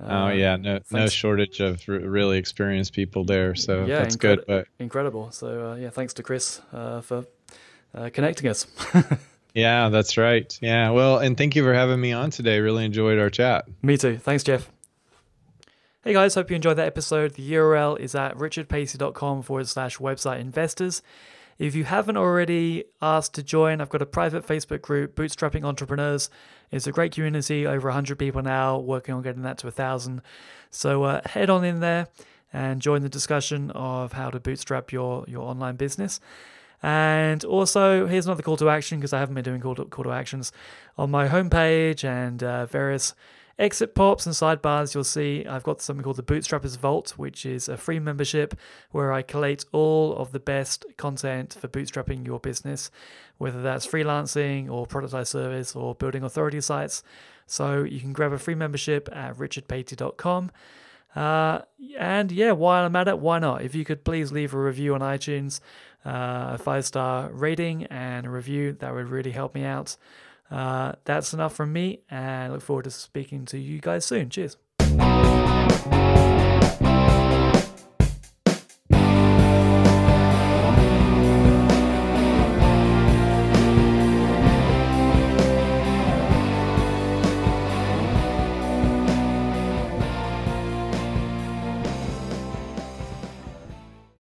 [0.00, 0.90] oh yeah, no thanks.
[0.92, 3.54] no shortage of really experienced people there.
[3.54, 4.44] So yeah, that's good.
[4.48, 5.30] But incredible.
[5.30, 7.24] So yeah, thanks to Chris for
[8.12, 8.66] connecting us.
[9.56, 10.56] Yeah, that's right.
[10.60, 10.90] Yeah.
[10.90, 12.60] Well, and thank you for having me on today.
[12.60, 13.66] Really enjoyed our chat.
[13.80, 14.18] Me too.
[14.18, 14.70] Thanks, Jeff.
[16.04, 17.32] Hey guys, hope you enjoyed that episode.
[17.34, 21.00] The URL is at richardpatey.com forward slash website investors.
[21.58, 26.28] If you haven't already asked to join, I've got a private Facebook group, Bootstrapping Entrepreneurs.
[26.70, 30.20] It's a great community, over 100 people now, working on getting that to 1,000.
[30.70, 32.08] So uh, head on in there
[32.52, 36.20] and join the discussion of how to bootstrap your, your online business.
[36.82, 40.04] And also, here's another call to action because I haven't been doing call to, call
[40.04, 40.52] to actions
[40.96, 43.14] on my homepage and uh, various
[43.58, 44.94] exit pops and sidebars.
[44.94, 48.54] You'll see I've got something called the Bootstrappers Vault, which is a free membership
[48.90, 52.90] where I collate all of the best content for bootstrapping your business,
[53.38, 57.02] whether that's freelancing or productized service or building authority sites.
[57.46, 60.50] So you can grab a free membership at richardpatey.com.
[61.14, 61.62] Uh,
[61.98, 63.62] and yeah, while I'm at it, why not?
[63.62, 65.60] If you could please leave a review on iTunes,
[66.06, 68.72] a five star rating and a review.
[68.72, 69.96] That would really help me out.
[70.50, 74.30] Uh, that's enough from me, and I look forward to speaking to you guys soon.
[74.30, 74.56] Cheers.